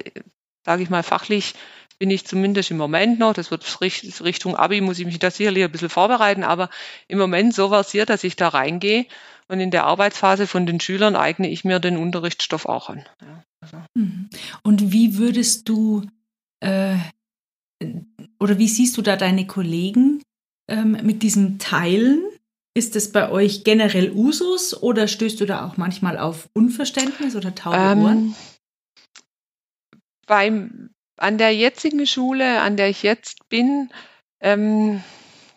sage 0.66 0.84
ich 0.84 0.90
mal 0.90 1.04
fachlich, 1.04 1.54
bin 2.00 2.12
ich 2.12 2.26
zumindest 2.26 2.72
im 2.72 2.78
Moment 2.78 3.20
noch, 3.20 3.34
das 3.34 3.52
wird 3.52 3.82
richt- 3.82 4.24
Richtung 4.24 4.56
Abi, 4.56 4.82
muss 4.82 5.00
ich 5.00 5.06
mich 5.06 5.20
da 5.20 5.32
sicherlich 5.32 5.64
ein 5.64 5.72
bisschen 5.72 5.90
vorbereiten, 5.90 6.44
aber 6.44 6.70
im 7.08 7.18
Moment 7.18 7.54
so 7.54 7.70
versiert, 7.70 8.10
dass 8.10 8.24
ich 8.24 8.36
da 8.36 8.50
reingehe 8.50 9.06
und 9.48 9.60
in 9.60 9.72
der 9.72 9.86
Arbeitsphase 9.86 10.48
von 10.48 10.66
den 10.66 10.80
Schülern 10.80 11.16
eigne 11.16 11.50
ich 11.50 11.64
mir 11.64 11.80
den 11.80 11.98
Unterrichtsstoff 11.98 12.66
auch 12.66 12.90
an. 12.90 13.06
Ja, 13.22 13.44
also. 13.62 13.78
Mhm. 13.96 14.30
Und 14.64 14.92
wie 14.92 15.18
würdest 15.18 15.70
du 15.70 16.06
äh, 16.60 16.98
oder 18.40 18.58
wie 18.58 18.68
siehst 18.68 18.98
du 18.98 19.02
da 19.02 19.16
deine 19.16 19.48
Kollegen 19.48 20.22
ähm, 20.70 20.98
mit 21.04 21.24
diesem 21.24 21.60
Teilen? 21.60 22.24
Ist 22.76 22.96
es 22.96 23.12
bei 23.12 23.32
euch 23.32 23.64
generell 23.64 24.12
Usus 24.12 24.80
oder 24.80 25.08
stößt 25.08 25.40
du 25.42 25.46
da 25.46 25.66
auch 25.66 25.78
manchmal 25.78 26.20
auf 26.20 26.48
Unverständnis 26.54 27.36
oder 27.36 27.56
taube 27.56 27.78
Ohren? 27.78 28.18
Ähm, 28.18 28.36
beim, 30.28 30.90
an 31.18 31.38
der 31.38 31.54
jetzigen 31.54 32.06
Schule, 32.06 32.62
an 32.62 32.78
der 32.78 32.90
ich 32.90 33.04
jetzt 33.04 33.50
bin, 33.50 33.90
ähm, 34.40 35.04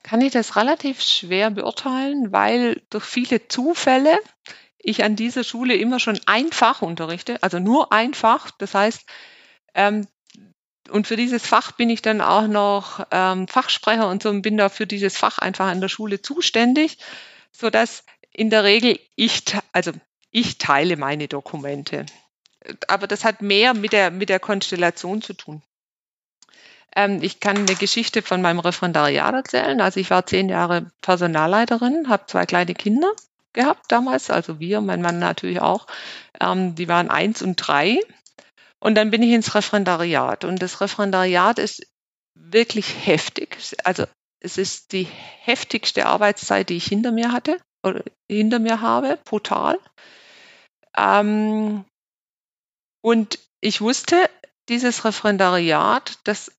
kann 0.02 0.20
ich 0.20 0.32
das 0.32 0.56
relativ 0.56 1.02
schwer 1.02 1.50
beurteilen, 1.50 2.32
weil 2.32 2.82
durch 2.90 3.04
viele 3.04 3.48
Zufälle 3.48 4.18
ich 4.78 5.04
an 5.04 5.14
dieser 5.14 5.44
Schule 5.44 5.74
immer 5.74 6.00
schon 6.00 6.18
ein 6.26 6.50
Fach 6.52 6.82
unterrichte, 6.82 7.42
also 7.42 7.58
nur 7.58 7.92
ein 7.92 8.14
Fach. 8.14 8.50
Das 8.58 8.74
heißt, 8.74 9.04
ähm, 9.74 10.06
und 10.88 11.06
für 11.06 11.16
dieses 11.16 11.46
Fach 11.46 11.72
bin 11.72 11.90
ich 11.90 12.02
dann 12.02 12.20
auch 12.20 12.46
noch 12.46 13.06
ähm, 13.10 13.46
Fachsprecher 13.46 14.08
und 14.08 14.22
so 14.22 14.30
und 14.30 14.42
bin 14.42 14.56
da 14.56 14.68
für 14.68 14.86
dieses 14.86 15.16
Fach 15.16 15.38
einfach 15.38 15.66
an 15.66 15.80
der 15.80 15.88
Schule 15.88 16.22
zuständig, 16.22 16.98
so 17.52 17.70
dass 17.70 18.04
in 18.32 18.50
der 18.50 18.64
Regel 18.64 18.98
ich, 19.16 19.42
also 19.72 19.92
ich 20.30 20.58
teile 20.58 20.96
meine 20.96 21.28
Dokumente. 21.28 22.06
Aber 22.88 23.06
das 23.06 23.24
hat 23.24 23.42
mehr 23.42 23.74
mit 23.74 23.92
der, 23.92 24.10
mit 24.10 24.28
der 24.28 24.40
Konstellation 24.40 25.22
zu 25.22 25.32
tun. 25.34 25.62
Ähm, 26.94 27.22
ich 27.22 27.40
kann 27.40 27.56
eine 27.56 27.74
Geschichte 27.74 28.22
von 28.22 28.42
meinem 28.42 28.58
Referendariat 28.58 29.34
erzählen. 29.34 29.80
Also 29.80 30.00
ich 30.00 30.10
war 30.10 30.26
zehn 30.26 30.48
Jahre 30.48 30.90
Personalleiterin, 31.02 32.08
habe 32.08 32.26
zwei 32.26 32.46
kleine 32.46 32.74
Kinder 32.74 33.12
gehabt 33.52 33.90
damals, 33.90 34.30
also 34.30 34.60
wir, 34.60 34.80
mein 34.80 35.02
Mann 35.02 35.18
natürlich 35.18 35.60
auch. 35.60 35.86
Ähm, 36.40 36.74
die 36.74 36.88
waren 36.88 37.10
eins 37.10 37.42
und 37.42 37.56
drei. 37.56 38.00
Und 38.78 38.94
dann 38.94 39.10
bin 39.10 39.22
ich 39.22 39.32
ins 39.32 39.54
Referendariat. 39.54 40.44
Und 40.44 40.62
das 40.62 40.80
Referendariat 40.80 41.58
ist 41.58 41.86
wirklich 42.34 43.06
heftig. 43.06 43.58
Also 43.84 44.04
es 44.40 44.56
ist 44.56 44.92
die 44.92 45.08
heftigste 45.42 46.06
Arbeitszeit, 46.06 46.68
die 46.70 46.76
ich 46.76 46.86
hinter 46.86 47.12
mir 47.12 47.32
hatte. 47.32 47.58
oder 47.82 48.02
hinter 48.30 48.58
mir 48.58 48.80
habe, 48.80 49.18
brutal. 49.24 49.78
Ähm, 50.96 51.84
und 53.02 53.38
ich 53.60 53.80
wusste, 53.80 54.16
dieses 54.68 55.04
Referendariat, 55.04 56.18
das 56.24 56.52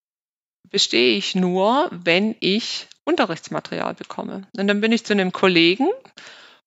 bestehe 0.69 1.17
ich 1.17 1.35
nur, 1.35 1.89
wenn 1.91 2.35
ich 2.39 2.87
Unterrichtsmaterial 3.03 3.93
bekomme. 3.93 4.47
Und 4.57 4.67
dann 4.67 4.81
bin 4.81 4.91
ich 4.91 5.05
zu 5.05 5.13
einem 5.13 5.31
Kollegen 5.31 5.89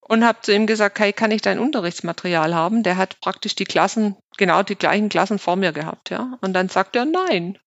und 0.01 0.25
habe 0.25 0.41
zu 0.43 0.53
ihm 0.55 0.67
gesagt, 0.67 0.99
hey, 0.99 1.13
kann 1.13 1.31
ich 1.31 1.43
dein 1.43 1.59
Unterrichtsmaterial 1.59 2.55
haben? 2.55 2.83
Der 2.83 2.97
hat 2.97 3.21
praktisch 3.21 3.55
die 3.55 3.65
Klassen, 3.65 4.17
genau 4.37 4.63
die 4.63 4.77
gleichen 4.77 5.09
Klassen 5.09 5.39
vor 5.39 5.57
mir 5.57 5.73
gehabt, 5.73 6.11
ja. 6.11 6.39
Und 6.41 6.53
dann 6.53 6.69
sagt 6.69 6.97
er 6.97 7.05
nein. 7.05 7.59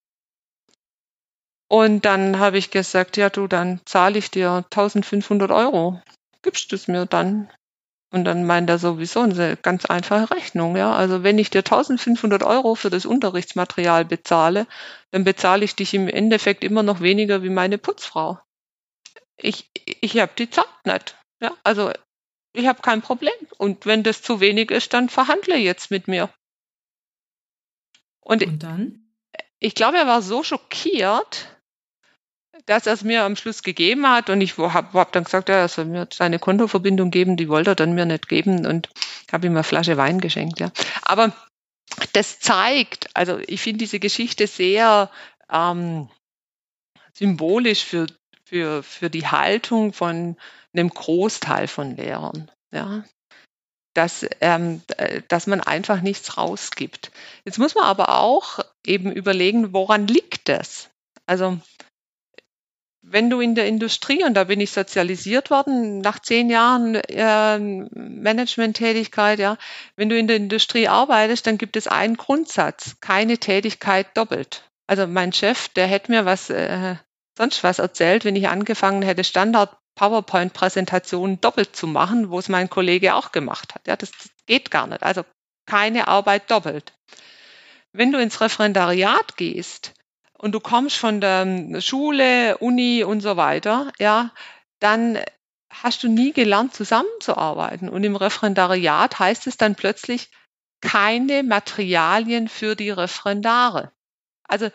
Und 1.69 2.05
dann 2.05 2.39
habe 2.39 2.57
ich 2.57 2.71
gesagt, 2.71 3.17
ja 3.17 3.29
du, 3.29 3.47
dann 3.47 3.81
zahle 3.85 4.17
ich 4.17 4.31
dir 4.31 4.65
1500 4.71 5.51
Euro. 5.51 6.01
Gibst 6.41 6.71
du 6.71 6.75
es 6.75 6.87
mir 6.87 7.05
dann? 7.05 7.49
Und 8.09 8.23
dann 8.23 8.45
meint 8.45 8.69
er 8.69 8.79
sowieso 8.79 9.21
eine 9.21 9.57
ganz 9.57 9.85
einfache 9.85 10.31
Rechnung, 10.31 10.77
ja. 10.77 10.93
Also 10.93 11.23
wenn 11.23 11.37
ich 11.37 11.49
dir 11.49 11.59
1500 11.59 12.41
Euro 12.43 12.75
für 12.75 12.89
das 12.89 13.05
Unterrichtsmaterial 13.05 14.05
bezahle, 14.05 14.65
dann 15.11 15.25
bezahle 15.25 15.65
ich 15.65 15.75
dich 15.75 15.93
im 15.93 16.07
Endeffekt 16.07 16.63
immer 16.63 16.83
noch 16.83 17.01
weniger 17.01 17.43
wie 17.43 17.49
meine 17.49 17.77
Putzfrau. 17.77 18.39
Ich, 19.35 19.69
ich 19.85 20.17
habe 20.19 20.31
die 20.37 20.49
Zeit 20.49 20.65
nicht. 20.85 21.17
Ja, 21.41 21.53
also 21.63 21.91
ich 22.53 22.65
habe 22.65 22.81
kein 22.81 23.01
Problem. 23.01 23.33
Und 23.57 23.85
wenn 23.85 24.03
das 24.03 24.21
zu 24.21 24.39
wenig 24.39 24.71
ist, 24.71 24.93
dann 24.93 25.09
verhandle 25.09 25.57
jetzt 25.57 25.91
mit 25.91 26.07
mir. 26.07 26.29
Und, 28.21 28.43
Und 28.45 28.63
dann? 28.63 29.13
Ich 29.59 29.75
glaube, 29.75 29.97
er 29.97 30.07
war 30.07 30.21
so 30.21 30.43
schockiert, 30.43 31.56
dass 32.67 32.85
er 32.85 32.93
es 32.93 33.03
mir 33.03 33.23
am 33.23 33.35
Schluss 33.35 33.63
gegeben 33.63 34.07
hat 34.07 34.29
und 34.29 34.41
ich 34.41 34.57
habe 34.57 34.99
hab 34.99 35.11
dann 35.13 35.23
gesagt, 35.23 35.49
ja, 35.49 35.55
er 35.55 35.67
soll 35.69 35.85
mir 35.85 36.07
seine 36.13 36.37
Kontoverbindung 36.37 37.11
geben, 37.11 37.37
die 37.37 37.49
wollte 37.49 37.71
er 37.71 37.75
dann 37.75 37.95
mir 37.95 38.05
nicht 38.05 38.27
geben 38.27 38.67
und 38.67 38.89
habe 39.31 39.47
ihm 39.47 39.53
eine 39.53 39.63
Flasche 39.63 39.97
Wein 39.97 40.19
geschenkt. 40.19 40.59
Ja. 40.59 40.71
Aber 41.01 41.33
das 42.13 42.39
zeigt, 42.39 43.09
also 43.15 43.39
ich 43.47 43.61
finde 43.61 43.79
diese 43.79 43.99
Geschichte 43.99 44.47
sehr 44.47 45.09
ähm, 45.51 46.09
symbolisch 47.13 47.85
für, 47.85 48.07
für, 48.43 48.83
für 48.83 49.09
die 49.09 49.25
Haltung 49.25 49.93
von 49.93 50.35
einem 50.73 50.89
Großteil 50.89 51.67
von 51.69 51.95
Lehrern. 51.95 52.51
Ja. 52.73 53.05
Dass, 53.93 54.25
ähm, 54.41 54.81
dass 55.29 55.47
man 55.47 55.61
einfach 55.61 56.01
nichts 56.01 56.37
rausgibt. 56.37 57.11
Jetzt 57.45 57.59
muss 57.59 57.75
man 57.75 57.85
aber 57.85 58.19
auch 58.19 58.59
eben 58.85 59.11
überlegen, 59.11 59.73
woran 59.73 60.05
liegt 60.05 60.49
das? 60.49 60.89
Also 61.25 61.59
wenn 63.09 63.29
du 63.29 63.39
in 63.39 63.55
der 63.55 63.67
Industrie, 63.67 64.23
und 64.23 64.33
da 64.33 64.43
bin 64.45 64.59
ich 64.59 64.71
sozialisiert 64.71 65.49
worden, 65.49 65.99
nach 65.99 66.19
zehn 66.19 66.49
Jahren 66.49 66.95
äh, 66.95 67.57
Management-Tätigkeit, 67.59 69.39
ja, 69.39 69.57
wenn 69.95 70.09
du 70.09 70.17
in 70.17 70.27
der 70.27 70.35
Industrie 70.35 70.87
arbeitest, 70.87 71.47
dann 71.47 71.57
gibt 71.57 71.77
es 71.77 71.87
einen 71.87 72.17
Grundsatz, 72.17 72.97
keine 72.99 73.37
Tätigkeit 73.37 74.07
doppelt. 74.15 74.63
Also 74.87 75.07
mein 75.07 75.31
Chef, 75.33 75.69
der 75.69 75.87
hätte 75.87 76.11
mir 76.11 76.25
was, 76.25 76.49
äh, 76.49 76.95
sonst 77.37 77.63
was 77.63 77.79
erzählt, 77.79 78.25
wenn 78.25 78.35
ich 78.35 78.49
angefangen 78.49 79.01
hätte, 79.01 79.23
Standard 79.23 79.77
PowerPoint-Präsentationen 79.95 81.41
doppelt 81.41 81.75
zu 81.75 81.87
machen, 81.87 82.29
wo 82.29 82.39
es 82.39 82.49
mein 82.49 82.69
Kollege 82.69 83.15
auch 83.15 83.31
gemacht 83.31 83.73
hat. 83.73 83.87
Ja, 83.87 83.95
das 83.95 84.11
geht 84.45 84.69
gar 84.69 84.87
nicht. 84.87 85.03
Also 85.03 85.23
keine 85.65 86.07
Arbeit 86.07 86.51
doppelt. 86.51 86.93
Wenn 87.93 88.11
du 88.11 88.19
ins 88.19 88.41
Referendariat 88.41 89.37
gehst, 89.37 89.93
und 90.37 90.53
du 90.53 90.59
kommst 90.59 90.97
von 90.97 91.21
der 91.21 91.81
Schule, 91.81 92.57
Uni 92.57 93.03
und 93.03 93.21
so 93.21 93.37
weiter, 93.37 93.91
ja, 93.99 94.31
dann 94.79 95.19
hast 95.69 96.03
du 96.03 96.07
nie 96.07 96.31
gelernt, 96.31 96.73
zusammenzuarbeiten. 96.73 97.89
Und 97.89 98.03
im 98.03 98.15
Referendariat 98.15 99.19
heißt 99.19 99.47
es 99.47 99.57
dann 99.57 99.75
plötzlich 99.75 100.29
keine 100.81 101.43
Materialien 101.43 102.47
für 102.47 102.75
die 102.75 102.91
Referendare. 102.91 103.91
Also 104.43 104.69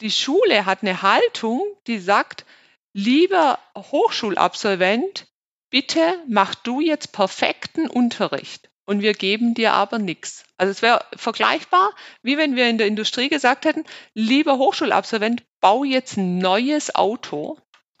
die 0.00 0.10
Schule 0.10 0.66
hat 0.66 0.82
eine 0.82 1.02
Haltung, 1.02 1.62
die 1.86 1.98
sagt, 1.98 2.44
lieber 2.92 3.58
Hochschulabsolvent, 3.76 5.26
bitte 5.70 6.22
mach 6.28 6.54
du 6.54 6.80
jetzt 6.80 7.12
perfekten 7.12 7.88
Unterricht 7.88 8.70
und 8.86 9.02
wir 9.02 9.12
geben 9.12 9.54
dir 9.54 9.74
aber 9.74 9.98
nichts. 9.98 10.44
Also 10.56 10.70
es 10.70 10.80
wäre 10.80 11.04
vergleichbar, 11.14 11.90
wie 12.22 12.38
wenn 12.38 12.56
wir 12.56 12.68
in 12.68 12.78
der 12.78 12.86
Industrie 12.86 13.28
gesagt 13.28 13.64
hätten, 13.64 13.84
lieber 14.14 14.58
Hochschulabsolvent, 14.58 15.42
bau 15.60 15.84
jetzt 15.84 16.16
ein 16.16 16.38
neues 16.38 16.94
Auto, 16.94 17.58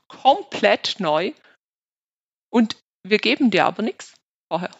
komplett 0.08 0.96
neu, 0.98 1.32
und 2.50 2.76
wir 3.02 3.18
geben 3.18 3.50
dir 3.50 3.66
aber 3.66 3.82
nichts 3.82 4.14
vorher. 4.50 4.70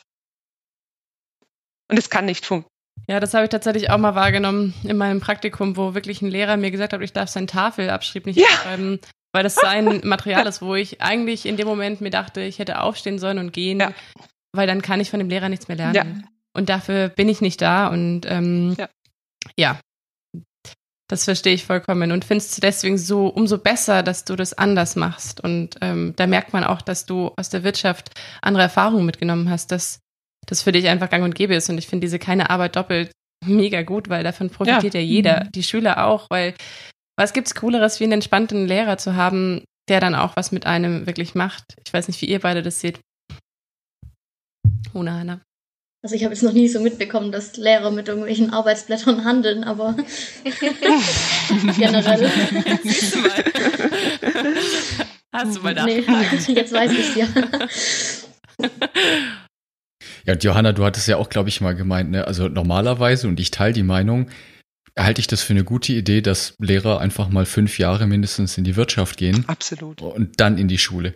Und 1.90 1.98
es 1.98 2.08
kann 2.08 2.24
nicht 2.24 2.46
funktionieren. 2.46 2.72
Ja, 3.08 3.20
das 3.20 3.34
habe 3.34 3.44
ich 3.44 3.50
tatsächlich 3.50 3.90
auch 3.90 3.98
mal 3.98 4.14
wahrgenommen 4.14 4.74
in 4.82 4.96
meinem 4.96 5.20
Praktikum, 5.20 5.76
wo 5.76 5.94
wirklich 5.94 6.22
ein 6.22 6.30
Lehrer 6.30 6.56
mir 6.56 6.70
gesagt 6.70 6.92
hat, 6.92 7.02
ich 7.02 7.12
darf 7.12 7.28
seinen 7.28 7.46
Tafelabschrieb 7.46 8.26
nicht 8.26 8.40
ja. 8.40 8.48
schreiben, 8.48 8.98
weil 9.32 9.42
das 9.42 9.54
sein 9.54 10.00
Material 10.04 10.46
ist, 10.46 10.62
wo 10.62 10.74
ich 10.74 11.02
eigentlich 11.02 11.44
in 11.44 11.56
dem 11.56 11.68
Moment 11.68 12.00
mir 12.00 12.10
dachte, 12.10 12.40
ich 12.40 12.58
hätte 12.58 12.80
aufstehen 12.80 13.18
sollen 13.18 13.38
und 13.38 13.52
gehen. 13.52 13.80
Ja 13.80 13.92
weil 14.52 14.66
dann 14.66 14.82
kann 14.82 15.00
ich 15.00 15.10
von 15.10 15.18
dem 15.18 15.28
Lehrer 15.28 15.48
nichts 15.48 15.68
mehr 15.68 15.76
lernen. 15.76 15.94
Ja. 15.94 16.28
Und 16.54 16.68
dafür 16.68 17.08
bin 17.08 17.28
ich 17.28 17.40
nicht 17.40 17.60
da 17.60 17.88
und 17.88 18.22
ähm, 18.26 18.74
ja. 18.78 18.88
ja. 19.56 19.80
Das 21.08 21.24
verstehe 21.24 21.54
ich 21.54 21.64
vollkommen 21.64 22.10
und 22.10 22.24
finde 22.24 22.42
es 22.42 22.56
deswegen 22.56 22.98
so 22.98 23.28
umso 23.28 23.58
besser, 23.58 24.02
dass 24.02 24.24
du 24.24 24.34
das 24.34 24.54
anders 24.54 24.96
machst. 24.96 25.40
Und 25.40 25.76
ähm, 25.80 26.14
da 26.16 26.26
merkt 26.26 26.52
man 26.52 26.64
auch, 26.64 26.82
dass 26.82 27.06
du 27.06 27.30
aus 27.36 27.48
der 27.48 27.62
Wirtschaft 27.62 28.10
andere 28.42 28.64
Erfahrungen 28.64 29.06
mitgenommen 29.06 29.48
hast, 29.48 29.70
dass 29.70 30.00
das 30.46 30.62
für 30.62 30.72
dich 30.72 30.88
einfach 30.88 31.10
gang 31.10 31.22
und 31.22 31.36
gäbe 31.36 31.54
ist. 31.54 31.68
Und 31.68 31.78
ich 31.78 31.86
finde 31.86 32.06
diese 32.06 32.18
keine 32.18 32.50
Arbeit 32.50 32.74
doppelt 32.74 33.12
mega 33.44 33.82
gut, 33.82 34.08
weil 34.08 34.24
davon 34.24 34.50
profitiert 34.50 34.94
ja, 34.94 35.00
ja 35.00 35.06
jeder, 35.06 35.44
mhm. 35.44 35.52
die 35.52 35.62
Schüler 35.62 36.06
auch, 36.06 36.26
weil 36.30 36.54
was 37.16 37.32
gibt's 37.32 37.54
Cooleres, 37.54 38.00
wie 38.00 38.04
einen 38.04 38.14
entspannten 38.14 38.66
Lehrer 38.66 38.98
zu 38.98 39.14
haben, 39.14 39.64
der 39.88 40.00
dann 40.00 40.14
auch 40.14 40.36
was 40.36 40.52
mit 40.52 40.66
einem 40.66 41.06
wirklich 41.06 41.34
macht. 41.34 41.64
Ich 41.84 41.92
weiß 41.92 42.08
nicht, 42.08 42.20
wie 42.20 42.26
ihr 42.26 42.40
beide 42.40 42.62
das 42.62 42.80
seht. 42.80 43.00
Ohne 44.96 45.12
Hanna. 45.12 45.40
Also 46.02 46.14
ich 46.14 46.24
habe 46.24 46.34
jetzt 46.34 46.42
noch 46.42 46.52
nie 46.52 46.68
so 46.68 46.80
mitbekommen, 46.80 47.32
dass 47.32 47.56
Lehrer 47.56 47.90
mit 47.90 48.08
irgendwelchen 48.08 48.50
Arbeitsblättern 48.50 49.24
handeln, 49.24 49.64
aber 49.64 49.96
generell. 51.78 52.30
Siehst 52.82 53.14
du 53.14 53.20
mal. 53.20 53.44
Hast 55.32 55.56
du 55.56 55.60
mal 55.60 55.74
nachgefragt? 55.74 56.48
Nee, 56.48 56.54
jetzt 56.54 56.72
weiß 56.72 56.92
ich 56.92 57.00
es 57.00 57.14
ja. 57.16 57.26
Ja, 60.24 60.32
und 60.32 60.44
Johanna, 60.44 60.72
du 60.72 60.84
hattest 60.84 61.08
ja 61.08 61.16
auch, 61.18 61.28
glaube 61.28 61.48
ich, 61.48 61.60
mal 61.60 61.74
gemeint, 61.74 62.10
ne? 62.10 62.26
also 62.26 62.48
normalerweise, 62.48 63.28
und 63.28 63.38
ich 63.38 63.50
teile 63.50 63.72
die 63.72 63.82
Meinung, 63.82 64.28
halte 64.98 65.20
ich 65.20 65.26
das 65.26 65.42
für 65.42 65.52
eine 65.52 65.64
gute 65.64 65.92
Idee, 65.92 66.22
dass 66.22 66.54
Lehrer 66.58 67.00
einfach 67.00 67.28
mal 67.28 67.46
fünf 67.46 67.78
Jahre 67.78 68.06
mindestens 68.06 68.56
in 68.56 68.64
die 68.64 68.76
Wirtschaft 68.76 69.18
gehen. 69.18 69.44
Absolut. 69.46 70.00
Und 70.02 70.40
dann 70.40 70.56
in 70.56 70.68
die 70.68 70.78
Schule. 70.78 71.14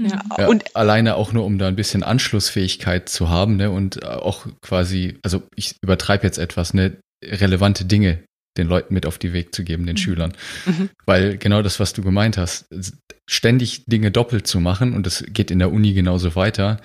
Ja. 0.00 0.20
ja. 0.38 0.48
und 0.48 0.74
alleine 0.74 1.14
auch 1.14 1.32
nur, 1.32 1.44
um 1.44 1.58
da 1.58 1.68
ein 1.68 1.76
bisschen 1.76 2.02
Anschlussfähigkeit 2.02 3.08
zu 3.08 3.28
haben, 3.28 3.56
ne, 3.56 3.70
und 3.70 4.04
auch 4.04 4.46
quasi, 4.60 5.18
also 5.22 5.42
ich 5.54 5.76
übertreibe 5.82 6.24
jetzt 6.24 6.38
etwas, 6.38 6.74
ne, 6.74 6.96
relevante 7.22 7.84
Dinge 7.84 8.24
den 8.56 8.68
Leuten 8.68 8.94
mit 8.94 9.06
auf 9.06 9.18
die 9.18 9.32
Weg 9.32 9.54
zu 9.54 9.64
geben, 9.64 9.86
den 9.86 9.94
mhm. 9.94 10.00
Schülern. 10.00 10.32
Mhm. 10.66 10.90
Weil 11.06 11.38
genau 11.38 11.62
das, 11.62 11.80
was 11.80 11.92
du 11.92 12.02
gemeint 12.02 12.38
hast, 12.38 12.66
ständig 13.28 13.84
Dinge 13.86 14.10
doppelt 14.10 14.46
zu 14.46 14.60
machen, 14.60 14.94
und 14.94 15.06
das 15.06 15.24
geht 15.28 15.50
in 15.50 15.58
der 15.58 15.72
Uni 15.72 15.92
genauso 15.92 16.34
weiter, 16.36 16.80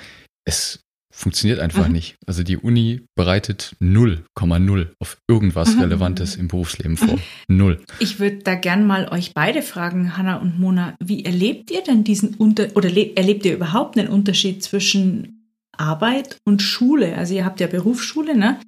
es 0.45 0.82
funktioniert 1.12 1.60
einfach 1.60 1.88
mhm. 1.88 1.93
nicht. 1.93 2.17
Also 2.26 2.43
die 2.43 2.58
Uni 2.58 3.06
bereitet 3.15 3.76
0,0 3.82 4.88
auf 5.00 5.17
irgendwas 5.28 5.76
mhm. 5.76 5.82
Relevantes 5.82 6.36
im 6.36 6.48
Berufsleben 6.48 6.98
vor. 6.98 7.15
Mhm. 7.15 7.58
Null. 7.58 7.84
Ich 8.00 8.19
würde 8.19 8.38
da 8.38 8.56
gern 8.56 8.86
mal 8.86 9.10
euch 9.10 9.34
beide 9.34 9.62
fragen, 9.62 10.17
Hanna 10.17 10.38
und 10.38 10.60
Mona, 10.60 10.95
wie 11.04 11.26
erlebt 11.26 11.72
ihr 11.72 11.84
denn 11.84 12.04
diesen 12.04 12.36
Unter 12.36 12.67
oder 12.76 12.89
erlebt 12.89 13.45
ihr 13.45 13.54
überhaupt 13.54 13.98
einen 13.98 14.08
Unterschied 14.08 14.63
zwischen 14.63 15.48
Arbeit 15.76 16.38
und 16.45 16.62
Schule? 16.62 17.15
Also 17.15 17.34
ihr 17.34 17.45
habt 17.45 17.60
ja 17.60 17.67
Berufsschule, 17.67 18.38
ne? 18.38 18.60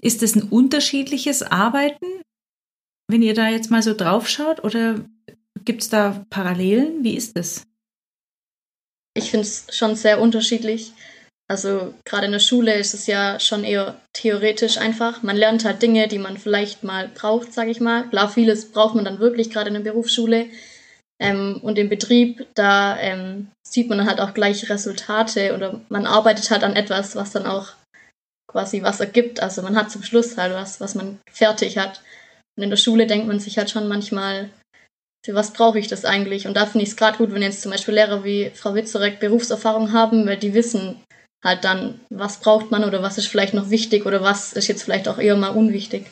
Ist 0.00 0.22
das 0.22 0.36
ein 0.36 0.42
unterschiedliches 0.42 1.42
Arbeiten, 1.42 2.06
wenn 3.08 3.22
ihr 3.22 3.34
da 3.34 3.48
jetzt 3.48 3.70
mal 3.70 3.82
so 3.82 3.94
drauf 3.94 4.28
schaut 4.28 4.62
oder 4.62 5.04
gibt 5.64 5.82
es 5.82 5.88
da 5.88 6.24
Parallelen? 6.30 7.02
Wie 7.02 7.16
ist 7.16 7.36
das? 7.36 7.64
Ich 9.14 9.30
finde 9.30 9.46
es 9.46 9.66
schon 9.72 9.96
sehr 9.96 10.20
unterschiedlich. 10.20 10.92
Also 11.50 11.94
gerade 12.04 12.26
in 12.26 12.32
der 12.32 12.40
Schule 12.40 12.74
ist 12.74 12.92
es 12.92 13.06
ja 13.06 13.40
schon 13.40 13.64
eher 13.64 13.98
theoretisch 14.12 14.76
einfach. 14.76 15.22
Man 15.22 15.36
lernt 15.36 15.64
halt 15.64 15.80
Dinge, 15.80 16.06
die 16.06 16.18
man 16.18 16.36
vielleicht 16.36 16.84
mal 16.84 17.08
braucht, 17.08 17.54
sage 17.54 17.70
ich 17.70 17.80
mal. 17.80 18.06
Klar, 18.08 18.28
vieles 18.28 18.70
braucht 18.70 18.94
man 18.94 19.04
dann 19.04 19.18
wirklich 19.18 19.50
gerade 19.50 19.68
in 19.68 19.74
der 19.74 19.80
Berufsschule. 19.80 20.46
Ähm, 21.20 21.58
und 21.62 21.78
im 21.78 21.88
Betrieb, 21.88 22.46
da 22.54 22.98
ähm, 22.98 23.50
sieht 23.66 23.88
man 23.88 24.06
halt 24.06 24.20
auch 24.20 24.34
gleich 24.34 24.68
Resultate 24.68 25.54
oder 25.54 25.80
man 25.88 26.06
arbeitet 26.06 26.50
halt 26.50 26.62
an 26.62 26.76
etwas, 26.76 27.16
was 27.16 27.32
dann 27.32 27.46
auch 27.46 27.72
quasi 28.46 28.82
was 28.82 29.00
ergibt. 29.00 29.40
Also 29.40 29.62
man 29.62 29.74
hat 29.74 29.90
zum 29.90 30.02
Schluss 30.02 30.36
halt 30.36 30.52
was, 30.52 30.80
was 30.80 30.94
man 30.94 31.18
fertig 31.32 31.78
hat. 31.78 32.02
Und 32.56 32.64
in 32.64 32.70
der 32.70 32.76
Schule 32.76 33.06
denkt 33.06 33.26
man 33.26 33.40
sich 33.40 33.56
halt 33.56 33.70
schon 33.70 33.88
manchmal, 33.88 34.50
für 35.24 35.34
was 35.34 35.52
brauche 35.52 35.78
ich 35.78 35.88
das 35.88 36.04
eigentlich? 36.04 36.46
Und 36.46 36.56
da 36.56 36.66
finde 36.66 36.84
ich 36.84 36.90
es 36.90 36.96
gerade 36.96 37.18
gut, 37.18 37.32
wenn 37.32 37.42
jetzt 37.42 37.62
zum 37.62 37.72
Beispiel 37.72 37.94
Lehrer 37.94 38.22
wie 38.22 38.50
Frau 38.54 38.74
Witzerek 38.74 39.18
Berufserfahrung 39.18 39.92
haben, 39.92 40.26
weil 40.26 40.36
die 40.36 40.54
wissen 40.54 41.00
halt 41.42 41.64
dann, 41.64 42.00
was 42.10 42.40
braucht 42.40 42.70
man 42.70 42.84
oder 42.84 43.02
was 43.02 43.18
ist 43.18 43.28
vielleicht 43.28 43.54
noch 43.54 43.70
wichtig 43.70 44.06
oder 44.06 44.22
was 44.22 44.52
ist 44.52 44.68
jetzt 44.68 44.82
vielleicht 44.82 45.08
auch 45.08 45.18
eher 45.18 45.36
mal 45.36 45.50
unwichtig. 45.50 46.06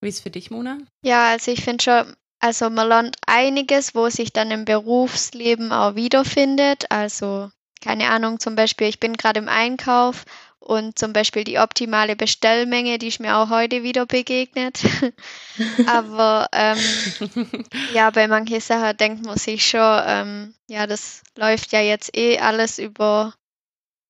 Wie 0.00 0.08
ist 0.08 0.16
es 0.16 0.20
für 0.20 0.30
dich, 0.30 0.50
Mona? 0.50 0.78
Ja, 1.02 1.30
also 1.30 1.50
ich 1.50 1.62
finde 1.62 1.82
schon, 1.82 2.16
also 2.40 2.68
man 2.70 2.88
lernt 2.88 3.16
einiges, 3.26 3.94
wo 3.94 4.08
sich 4.08 4.32
dann 4.32 4.50
im 4.50 4.64
Berufsleben 4.64 5.72
auch 5.72 5.94
wiederfindet. 5.94 6.90
Also 6.90 7.50
keine 7.80 8.10
Ahnung, 8.10 8.40
zum 8.40 8.56
Beispiel, 8.56 8.88
ich 8.88 9.00
bin 9.00 9.14
gerade 9.14 9.38
im 9.38 9.48
Einkauf 9.48 10.24
und 10.58 10.98
zum 10.98 11.12
Beispiel 11.12 11.44
die 11.44 11.58
optimale 11.58 12.16
Bestellmenge, 12.16 12.98
die 12.98 13.08
ist 13.08 13.20
mir 13.20 13.36
auch 13.36 13.50
heute 13.50 13.84
wieder 13.84 14.06
begegnet. 14.06 14.80
Aber 15.86 16.48
ähm, 16.52 16.78
ja, 17.94 18.10
bei 18.10 18.26
manchen 18.26 18.60
Sachen 18.60 18.96
denkt 18.96 19.24
man 19.24 19.38
sich 19.38 19.66
schon, 19.66 20.00
ähm, 20.04 20.54
ja, 20.66 20.86
das 20.86 21.22
läuft 21.36 21.72
ja 21.72 21.80
jetzt 21.80 22.16
eh 22.16 22.38
alles 22.40 22.78
über, 22.78 23.34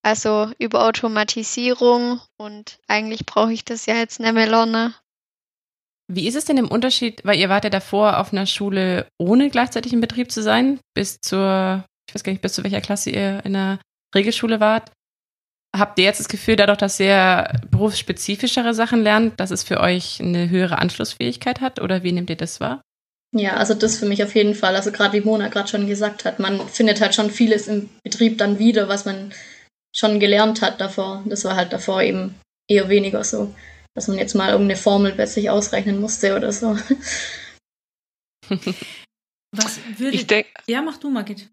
also 0.07 0.53
über 0.61 0.87
Automatisierung 0.87 2.21
und 2.37 2.79
eigentlich 2.87 3.27
brauche 3.27 3.53
ich 3.53 3.65
das 3.65 3.87
ja 3.87 3.97
jetzt 3.97 4.21
nicht 4.21 4.33
mehr 4.35 4.47
lernen. 4.47 4.95
Wie 6.07 6.29
ist 6.29 6.37
es 6.37 6.45
denn 6.45 6.59
im 6.59 6.69
Unterschied, 6.69 7.23
weil 7.25 7.41
ihr 7.41 7.49
wart 7.49 7.65
ja 7.65 7.71
davor 7.71 8.21
auf 8.21 8.33
einer 8.33 8.47
Schule, 8.47 9.09
ohne 9.19 9.51
gleichzeitig 9.51 9.93
in 9.93 10.01
Betrieb 10.01 10.31
zu 10.31 10.45
sein, 10.45 10.79
bis 10.95 11.21
zur, 11.21 11.85
ich 12.09 12.15
weiß 12.15 12.23
gar 12.23 12.31
nicht, 12.31 12.41
bis 12.41 12.53
zu 12.53 12.63
welcher 12.63 12.81
Klasse 12.81 13.11
ihr 13.11 13.45
in 13.45 13.55
der 13.55 13.81
Regelschule 14.15 14.61
wart? 14.61 14.93
Habt 15.77 15.99
ihr 15.99 16.05
jetzt 16.05 16.21
das 16.21 16.29
Gefühl, 16.29 16.55
dadurch, 16.55 16.79
dass 16.79 17.01
ihr 17.01 17.51
berufsspezifischere 17.73 18.75
Sachen 18.75 19.03
lernt, 19.03 19.41
dass 19.41 19.51
es 19.51 19.65
für 19.65 19.81
euch 19.81 20.21
eine 20.21 20.49
höhere 20.49 20.79
Anschlussfähigkeit 20.79 21.61
hat? 21.61 21.81
Oder 21.81 22.05
wie 22.05 22.13
nehmt 22.13 22.31
ihr 22.31 22.37
das 22.37 22.61
wahr? 22.61 22.81
Ja, 23.33 23.55
also 23.55 23.75
das 23.75 23.99
für 23.99 24.07
mich 24.07 24.23
auf 24.23 24.37
jeden 24.37 24.55
Fall. 24.55 24.77
Also 24.77 24.93
gerade 24.93 25.15
wie 25.15 25.27
Mona 25.27 25.49
gerade 25.49 25.69
schon 25.69 25.89
gesagt 25.89 26.25
hat, 26.25 26.39
man 26.39 26.69
findet 26.69 27.01
halt 27.01 27.17
schon 27.17 27.33
vieles 27.33 27.67
im 27.67 27.91
Betrieb 28.05 28.39
dann 28.39 28.61
wieder, 28.61 28.89
was 28.89 29.05
man 29.05 29.33
schon 29.97 30.21
gelernt 30.21 30.63
hat 30.63 30.81
davor. 30.81 31.25
Das 31.27 31.45
war 31.45 31.57
halt 31.57 31.73
davor 31.73 32.03
eben 32.03 32.39
eher 32.69 32.89
weniger 32.89 33.25
so, 33.25 33.55
dass 33.95 34.09
man 34.09 34.19
jetzt 34.19 34.35
mal 34.35 34.51
irgendeine 34.51 34.79
Formel 34.79 35.13
plötzlich 35.13 35.51
ausrechnen 35.51 36.01
musste 36.01 36.37
oder 36.37 36.53
so. 36.53 36.79
Was 39.53 39.79
würde. 39.97 40.17
Ich 40.17 40.27
denk, 40.27 40.47
ja, 40.67 40.83
mach 40.83 40.99
du, 40.99 41.09
Margit. 41.11 41.49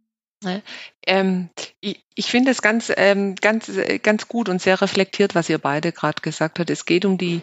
Ähm, 1.05 1.49
ich 1.79 2.03
ich 2.15 2.27
finde 2.27 2.51
es 2.51 2.61
ganz, 2.61 2.91
ähm, 2.95 3.35
ganz, 3.35 3.69
äh, 3.69 3.99
ganz 3.99 4.27
gut 4.27 4.49
und 4.49 4.61
sehr 4.61 4.81
reflektiert, 4.81 5.35
was 5.35 5.49
ihr 5.49 5.57
beide 5.57 5.91
gerade 5.91 6.21
gesagt 6.21 6.59
habt. 6.59 6.69
Es 6.69 6.85
geht 6.85 7.05
um 7.05 7.17
die, 7.17 7.41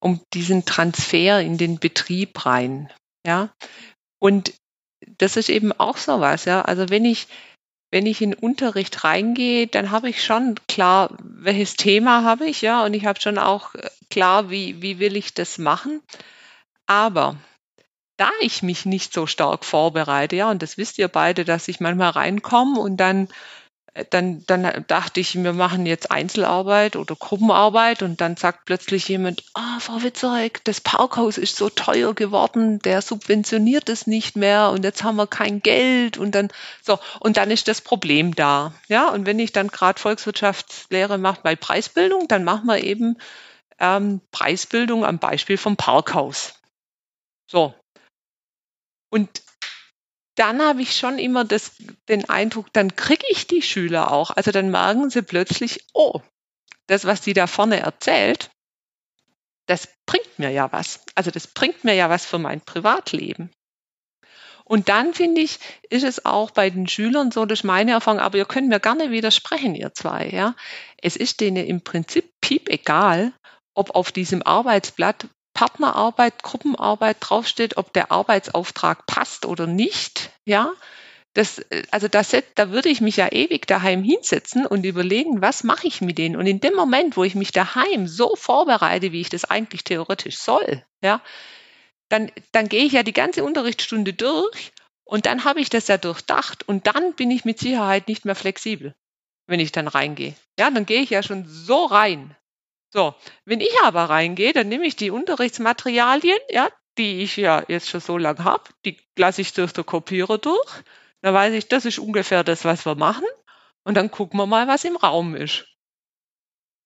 um 0.00 0.20
diesen 0.32 0.64
Transfer 0.64 1.40
in 1.40 1.58
den 1.58 1.78
Betrieb 1.78 2.44
rein. 2.44 2.90
Ja. 3.26 3.54
Und 4.18 4.54
das 5.18 5.36
ist 5.36 5.48
eben 5.48 5.72
auch 5.72 5.96
so 5.96 6.20
was, 6.20 6.44
ja. 6.44 6.62
Also 6.62 6.88
wenn 6.88 7.04
ich, 7.04 7.28
wenn 7.94 8.06
ich 8.06 8.20
in 8.20 8.34
Unterricht 8.34 9.04
reingehe, 9.04 9.68
dann 9.68 9.92
habe 9.92 10.08
ich 10.08 10.24
schon 10.24 10.56
klar, 10.66 11.10
welches 11.22 11.76
Thema 11.76 12.24
habe 12.24 12.44
ich, 12.44 12.60
ja, 12.60 12.84
und 12.84 12.92
ich 12.92 13.06
habe 13.06 13.20
schon 13.20 13.38
auch 13.38 13.72
äh, 13.76 13.88
klar, 14.10 14.50
wie, 14.50 14.82
wie 14.82 14.98
will 14.98 15.14
ich 15.14 15.32
das 15.32 15.58
machen. 15.58 16.02
Aber 16.86 17.36
da 18.16 18.30
ich 18.40 18.64
mich 18.64 18.84
nicht 18.84 19.12
so 19.12 19.28
stark 19.28 19.64
vorbereite, 19.64 20.34
ja, 20.34 20.50
und 20.50 20.60
das 20.60 20.76
wisst 20.76 20.98
ihr 20.98 21.06
beide, 21.06 21.44
dass 21.44 21.68
ich 21.68 21.78
manchmal 21.78 22.10
reinkomme 22.10 22.80
und 22.80 22.96
dann, 22.96 23.28
dann, 24.10 24.44
dann 24.46 24.84
dachte 24.88 25.20
ich, 25.20 25.34
wir 25.36 25.52
machen 25.52 25.86
jetzt 25.86 26.10
Einzelarbeit 26.10 26.96
oder 26.96 27.14
Gruppenarbeit 27.14 28.02
und 28.02 28.20
dann 28.20 28.36
sagt 28.36 28.64
plötzlich 28.64 29.06
jemand, 29.06 29.44
ah, 29.54 29.78
Frau 29.78 30.02
Witzerek, 30.02 30.64
das 30.64 30.80
Parkhaus 30.80 31.38
ist 31.38 31.56
so 31.56 31.70
teuer 31.70 32.12
geworden, 32.12 32.80
der 32.80 33.02
subventioniert 33.02 33.88
es 33.88 34.08
nicht 34.08 34.34
mehr 34.34 34.70
und 34.70 34.84
jetzt 34.84 35.04
haben 35.04 35.16
wir 35.16 35.28
kein 35.28 35.60
Geld. 35.60 36.18
Und 36.18 36.34
dann, 36.34 36.48
so, 36.82 36.98
und 37.20 37.36
dann 37.36 37.52
ist 37.52 37.68
das 37.68 37.80
Problem 37.80 38.34
da, 38.34 38.72
ja, 38.88 39.10
und 39.10 39.26
wenn 39.26 39.38
ich 39.38 39.52
dann 39.52 39.68
gerade 39.68 40.00
Volkswirtschaftslehre 40.00 41.18
mache 41.18 41.40
bei 41.44 41.54
Preisbildung, 41.54 42.26
dann 42.26 42.42
machen 42.42 42.66
wir 42.66 42.82
eben 42.82 43.16
ähm, 43.78 44.20
Preisbildung 44.32 45.04
am 45.04 45.20
Beispiel 45.20 45.56
vom 45.56 45.76
Parkhaus. 45.76 46.54
So, 47.48 47.74
und 49.14 49.43
dann 50.36 50.60
habe 50.62 50.82
ich 50.82 50.96
schon 50.96 51.18
immer 51.18 51.44
das, 51.44 51.72
den 52.08 52.28
Eindruck, 52.28 52.72
dann 52.72 52.96
kriege 52.96 53.24
ich 53.30 53.46
die 53.46 53.62
Schüler 53.62 54.10
auch. 54.10 54.30
Also 54.30 54.50
dann 54.50 54.70
merken 54.70 55.10
sie 55.10 55.22
plötzlich, 55.22 55.84
oh, 55.92 56.20
das, 56.86 57.04
was 57.04 57.20
die 57.20 57.32
da 57.32 57.46
vorne 57.46 57.80
erzählt, 57.80 58.50
das 59.66 59.88
bringt 60.06 60.38
mir 60.38 60.50
ja 60.50 60.70
was. 60.72 61.00
Also 61.14 61.30
das 61.30 61.46
bringt 61.46 61.84
mir 61.84 61.94
ja 61.94 62.10
was 62.10 62.26
für 62.26 62.38
mein 62.38 62.60
Privatleben. 62.60 63.50
Und 64.64 64.88
dann 64.88 65.12
finde 65.12 65.42
ich, 65.42 65.58
ist 65.90 66.04
es 66.04 66.24
auch 66.24 66.50
bei 66.50 66.70
den 66.70 66.88
Schülern 66.88 67.30
so, 67.30 67.44
das 67.44 67.60
ist 67.60 67.64
meine 67.64 67.92
Erfahrung, 67.92 68.18
aber 68.18 68.38
ihr 68.38 68.46
könnt 68.46 68.68
mir 68.68 68.80
gerne 68.80 69.10
widersprechen, 69.10 69.74
ihr 69.74 69.92
zwei, 69.92 70.28
ja. 70.30 70.56
Es 70.96 71.16
ist 71.16 71.40
denen 71.40 71.66
im 71.66 71.82
Prinzip 71.82 72.32
piep 72.40 72.70
egal, 72.70 73.32
ob 73.74 73.94
auf 73.94 74.10
diesem 74.10 74.42
Arbeitsblatt 74.42 75.28
Partnerarbeit, 75.54 76.42
Gruppenarbeit 76.42 77.16
draufsteht, 77.20 77.76
ob 77.76 77.92
der 77.92 78.10
Arbeitsauftrag 78.10 79.06
passt 79.06 79.46
oder 79.46 79.66
nicht, 79.66 80.30
ja. 80.44 80.72
Das, 81.32 81.60
also 81.90 82.06
das, 82.06 82.30
da 82.54 82.70
würde 82.70 82.88
ich 82.88 83.00
mich 83.00 83.16
ja 83.16 83.28
ewig 83.32 83.66
daheim 83.66 84.04
hinsetzen 84.04 84.66
und 84.66 84.84
überlegen, 84.84 85.42
was 85.42 85.64
mache 85.64 85.88
ich 85.88 86.00
mit 86.00 86.16
denen? 86.18 86.36
Und 86.36 86.46
in 86.46 86.60
dem 86.60 86.74
Moment, 86.74 87.16
wo 87.16 87.24
ich 87.24 87.34
mich 87.34 87.50
daheim 87.50 88.06
so 88.06 88.36
vorbereite, 88.36 89.10
wie 89.10 89.20
ich 89.20 89.30
das 89.30 89.44
eigentlich 89.44 89.82
theoretisch 89.82 90.38
soll, 90.38 90.84
ja, 91.02 91.20
dann, 92.08 92.30
dann 92.52 92.68
gehe 92.68 92.84
ich 92.84 92.92
ja 92.92 93.02
die 93.02 93.12
ganze 93.12 93.42
Unterrichtsstunde 93.42 94.12
durch 94.12 94.72
und 95.04 95.26
dann 95.26 95.42
habe 95.44 95.60
ich 95.60 95.70
das 95.70 95.88
ja 95.88 95.98
durchdacht 95.98 96.68
und 96.68 96.86
dann 96.86 97.14
bin 97.14 97.32
ich 97.32 97.44
mit 97.44 97.58
Sicherheit 97.58 98.06
nicht 98.06 98.24
mehr 98.24 98.36
flexibel, 98.36 98.94
wenn 99.48 99.58
ich 99.58 99.72
dann 99.72 99.88
reingehe. 99.88 100.34
Ja, 100.58 100.70
dann 100.70 100.86
gehe 100.86 101.00
ich 101.00 101.10
ja 101.10 101.24
schon 101.24 101.46
so 101.48 101.86
rein, 101.86 102.36
so, 102.94 103.14
wenn 103.44 103.60
ich 103.60 103.74
aber 103.82 104.04
reingehe, 104.04 104.52
dann 104.52 104.68
nehme 104.68 104.86
ich 104.86 104.94
die 104.94 105.10
Unterrichtsmaterialien, 105.10 106.38
ja, 106.48 106.68
die 106.96 107.22
ich 107.22 107.36
ja 107.36 107.64
jetzt 107.66 107.88
schon 107.88 108.00
so 108.00 108.16
lange 108.16 108.44
habe, 108.44 108.62
die 108.84 108.96
lasse 109.18 109.40
ich 109.40 109.52
durch 109.52 109.72
den 109.72 109.84
Kopierer 109.84 110.38
durch. 110.38 110.70
Dann 111.20 111.34
weiß 111.34 111.54
ich, 111.54 111.66
das 111.66 111.86
ist 111.86 111.98
ungefähr 111.98 112.44
das, 112.44 112.64
was 112.64 112.86
wir 112.86 112.94
machen. 112.94 113.26
Und 113.82 113.96
dann 113.96 114.12
gucken 114.12 114.38
wir 114.38 114.46
mal, 114.46 114.68
was 114.68 114.84
im 114.84 114.96
Raum 114.96 115.34
ist. 115.34 115.66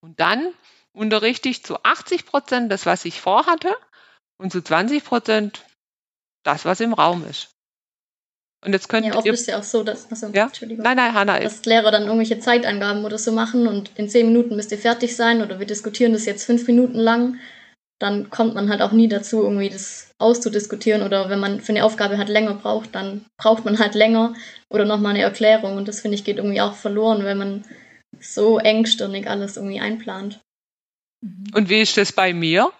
Und 0.00 0.18
dann 0.18 0.54
unterrichte 0.92 1.50
ich 1.50 1.62
zu 1.62 1.82
80 1.82 2.24
Prozent 2.24 2.72
das, 2.72 2.86
was 2.86 3.04
ich 3.04 3.20
vorhatte, 3.20 3.76
und 4.38 4.50
zu 4.50 4.62
20 4.62 5.04
Prozent 5.04 5.66
das, 6.42 6.64
was 6.64 6.80
im 6.80 6.94
Raum 6.94 7.26
ist. 7.26 7.50
Und 8.64 8.72
jetzt 8.72 8.88
könnt 8.88 9.06
ja, 9.06 9.14
oft 9.14 9.26
ihr, 9.26 9.32
ist 9.32 9.46
ja 9.46 9.58
auch 9.58 9.64
so, 9.64 9.84
dass, 9.84 10.10
also, 10.10 10.28
ja? 10.28 10.46
Entschuldigung, 10.46 10.82
Nein, 10.82 10.96
nein, 10.96 11.14
Hanna, 11.14 11.38
dass 11.38 11.64
Lehrer 11.64 11.92
dann 11.92 12.04
irgendwelche 12.04 12.40
Zeitangaben 12.40 13.04
oder 13.04 13.16
so 13.18 13.30
machen 13.30 13.68
und 13.68 13.92
in 13.96 14.08
zehn 14.08 14.26
Minuten 14.26 14.56
müsst 14.56 14.72
ihr 14.72 14.78
fertig 14.78 15.14
sein 15.14 15.42
oder 15.42 15.60
wir 15.60 15.66
diskutieren 15.66 16.12
das 16.12 16.26
jetzt 16.26 16.44
fünf 16.44 16.66
Minuten 16.66 16.98
lang. 16.98 17.38
Dann 18.00 18.30
kommt 18.30 18.54
man 18.54 18.68
halt 18.68 18.80
auch 18.82 18.92
nie 18.92 19.08
dazu, 19.08 19.42
irgendwie 19.42 19.68
das 19.68 20.12
auszudiskutieren 20.18 21.02
oder 21.02 21.30
wenn 21.30 21.40
man 21.40 21.60
für 21.60 21.70
eine 21.70 21.84
Aufgabe 21.84 22.18
halt 22.18 22.28
länger 22.28 22.54
braucht, 22.54 22.94
dann 22.94 23.24
braucht 23.40 23.64
man 23.64 23.78
halt 23.78 23.94
länger 23.94 24.34
oder 24.70 24.84
nochmal 24.84 25.14
eine 25.14 25.22
Erklärung 25.22 25.76
und 25.76 25.86
das 25.86 26.00
finde 26.00 26.16
ich 26.16 26.24
geht 26.24 26.38
irgendwie 26.38 26.60
auch 26.60 26.74
verloren, 26.74 27.24
wenn 27.24 27.38
man 27.38 27.64
so 28.20 28.58
engstirnig 28.58 29.28
alles 29.28 29.56
irgendwie 29.56 29.80
einplant. 29.80 30.40
Und 31.54 31.68
wie 31.68 31.80
ist 31.80 31.96
das 31.96 32.12
bei 32.12 32.32
mir? 32.32 32.72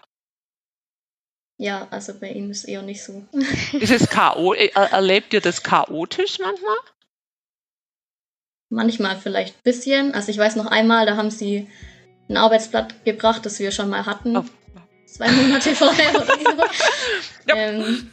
Ja, 1.61 1.89
also 1.91 2.13
bei 2.17 2.31
ihm 2.31 2.49
ist 2.51 2.63
eher 2.63 2.81
nicht 2.81 3.03
so. 3.03 3.21
Ist 3.73 3.91
es 3.91 4.09
K.O., 4.09 4.53
erlebt 4.53 5.33
ihr 5.33 5.41
das 5.41 5.61
chaotisch 5.61 6.39
manchmal? 6.39 6.77
Manchmal 8.69 9.17
vielleicht 9.17 9.57
ein 9.57 9.63
bisschen. 9.65 10.13
Also 10.13 10.31
ich 10.31 10.37
weiß 10.37 10.55
noch 10.55 10.67
einmal, 10.67 11.05
da 11.05 11.17
haben 11.17 11.31
sie 11.31 11.67
ein 12.29 12.37
Arbeitsblatt 12.37 13.03
gebracht, 13.03 13.45
das 13.45 13.59
wir 13.59 13.71
schon 13.71 13.89
mal 13.89 14.05
hatten. 14.05 14.37
Oh. 14.37 14.45
Zwei 15.05 15.29
Monate 15.31 15.75
vorher 15.75 16.15
oder 16.15 16.27
so. 16.27 16.63
ja. 17.49 17.55
Ähm, 17.55 18.09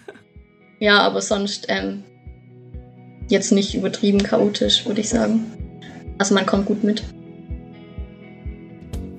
ja, 0.81 0.99
aber 1.03 1.23
sonst 1.23 1.67
ähm, 1.69 2.03
jetzt 3.29 3.53
nicht 3.53 3.77
übertrieben 3.77 4.25
chaotisch, 4.25 4.85
würde 4.87 5.03
ich 5.03 5.09
sagen. 5.09 5.53
Also 6.19 6.35
man 6.35 6.47
kommt 6.47 6.67
gut 6.67 6.83
mit. 6.83 7.05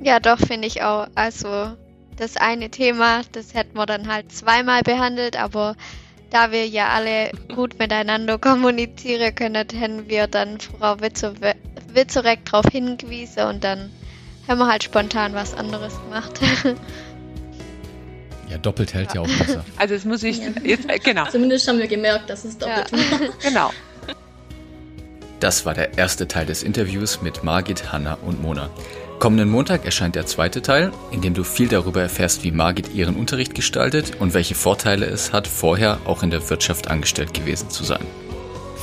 Ja, 0.04 0.20
doch, 0.20 0.40
finde 0.40 0.68
ich 0.68 0.82
auch. 0.82 1.08
Also 1.16 1.78
das 2.18 2.38
eine 2.38 2.70
Thema, 2.70 3.22
das 3.32 3.54
hätten 3.54 3.78
wir 3.78 3.86
dann 3.86 4.08
halt 4.08 4.32
zweimal 4.32 4.82
behandelt, 4.84 5.38
aber 5.38 5.76
da 6.30 6.52
wir 6.52 6.68
ja 6.68 6.90
alle 6.90 7.32
gut 7.56 7.80
miteinander 7.80 8.38
kommunizieren 8.38 9.34
können, 9.34 9.56
hätten 9.56 10.10
wir 10.10 10.28
dann 10.28 10.60
Frau 10.60 11.00
Witzorek 11.00 12.46
darauf 12.46 12.66
hingewiesen 12.72 13.44
und 13.44 13.64
dann 13.64 13.92
haben 14.48 14.60
wir 14.60 14.68
halt 14.68 14.84
spontan 14.84 15.34
was 15.34 15.54
anderes 15.54 15.94
gemacht. 16.04 16.40
Ja, 18.50 18.58
doppelt 18.58 18.94
hält 18.94 19.14
ja, 19.14 19.16
ja 19.16 19.22
auch 19.22 19.38
besser. 19.38 19.66
Also 19.78 19.94
es 19.94 20.06
muss 20.06 20.24
ich 20.24 20.38
ja. 20.38 20.52
jetzt, 20.64 20.90
äh, 20.90 21.00
genau. 21.00 21.26
Zumindest 21.30 21.68
haben 21.68 21.80
wir 21.80 21.88
gemerkt, 21.88 22.30
dass 22.30 22.46
es 22.46 22.58
doppelt 22.58 22.90
ja. 22.92 23.28
Genau. 23.42 23.72
Das 25.42 25.66
war 25.66 25.74
der 25.74 25.98
erste 25.98 26.28
Teil 26.28 26.46
des 26.46 26.64
Interviews 26.64 27.22
mit 27.22 27.44
Margit, 27.44 27.92
Hanna 27.92 28.18
und 28.26 28.42
Mona. 28.42 28.70
Kommenden 29.20 29.50
Montag 29.50 29.84
erscheint 29.84 30.16
der 30.16 30.28
zweite 30.28 30.62
Teil, 30.62 30.92
in 31.10 31.22
dem 31.22 31.34
du 31.34 31.44
viel 31.44 31.68
darüber 31.68 32.04
erfährst, 32.04 32.44
wie 32.44 32.52
Margit 32.52 32.94
ihren 32.94 33.16
Unterricht 33.16 33.56
gestaltet 33.56 34.18
und 34.20 34.36
welche 34.36 34.54
Vorteile 34.54 35.08
es 35.08 35.34
hat, 35.34 35.48
vorher 35.48 35.98
auch 36.06 36.22
in 36.22 36.30
der 36.30 36.48
Wirtschaft 36.52 36.88
angestellt 36.88 37.34
gewesen 37.34 37.72
zu 37.72 37.84
sein. 37.84 38.06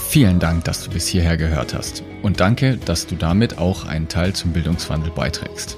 Vielen 0.08 0.40
Dank, 0.40 0.64
dass 0.64 0.82
du 0.82 0.90
bis 0.90 1.06
hierher 1.06 1.36
gehört 1.36 1.72
hast 1.72 2.02
und 2.22 2.40
danke, 2.40 2.78
dass 2.78 3.06
du 3.06 3.14
damit 3.14 3.58
auch 3.58 3.86
einen 3.86 4.08
Teil 4.08 4.32
zum 4.32 4.52
Bildungswandel 4.52 5.12
beiträgst. 5.12 5.76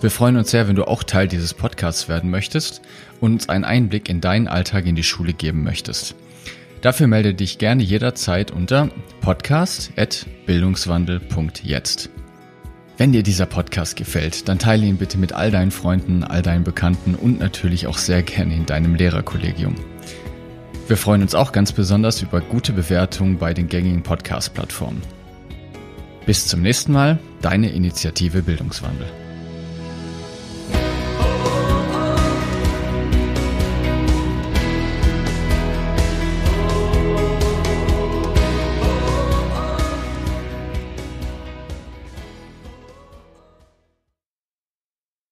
Wir 0.00 0.12
freuen 0.12 0.36
uns 0.36 0.52
sehr, 0.52 0.68
wenn 0.68 0.76
du 0.76 0.84
auch 0.84 1.02
Teil 1.02 1.26
dieses 1.26 1.54
Podcasts 1.54 2.08
werden 2.08 2.30
möchtest 2.30 2.82
und 3.20 3.32
uns 3.32 3.48
einen 3.48 3.64
Einblick 3.64 4.08
in 4.08 4.20
deinen 4.20 4.46
Alltag 4.46 4.86
in 4.86 4.94
die 4.94 5.02
Schule 5.02 5.32
geben 5.32 5.64
möchtest. 5.64 6.14
Dafür 6.82 7.08
melde 7.08 7.34
dich 7.34 7.58
gerne 7.58 7.82
jederzeit 7.82 8.52
unter 8.52 8.90
podcast.bildungswandel.jetzt. 9.22 12.10
Wenn 12.98 13.12
dir 13.12 13.22
dieser 13.22 13.46
Podcast 13.46 13.94
gefällt, 13.94 14.48
dann 14.48 14.58
teile 14.58 14.84
ihn 14.84 14.96
bitte 14.96 15.18
mit 15.18 15.32
all 15.32 15.52
deinen 15.52 15.70
Freunden, 15.70 16.24
all 16.24 16.42
deinen 16.42 16.64
Bekannten 16.64 17.14
und 17.14 17.38
natürlich 17.38 17.86
auch 17.86 17.96
sehr 17.96 18.24
gerne 18.24 18.52
in 18.52 18.66
deinem 18.66 18.96
Lehrerkollegium. 18.96 19.76
Wir 20.88 20.96
freuen 20.96 21.22
uns 21.22 21.36
auch 21.36 21.52
ganz 21.52 21.70
besonders 21.70 22.22
über 22.22 22.40
gute 22.40 22.72
Bewertungen 22.72 23.38
bei 23.38 23.54
den 23.54 23.68
gängigen 23.68 24.02
Podcast-Plattformen. 24.02 25.00
Bis 26.26 26.48
zum 26.48 26.62
nächsten 26.62 26.90
Mal, 26.90 27.20
deine 27.40 27.70
Initiative 27.70 28.42
Bildungswandel. 28.42 29.06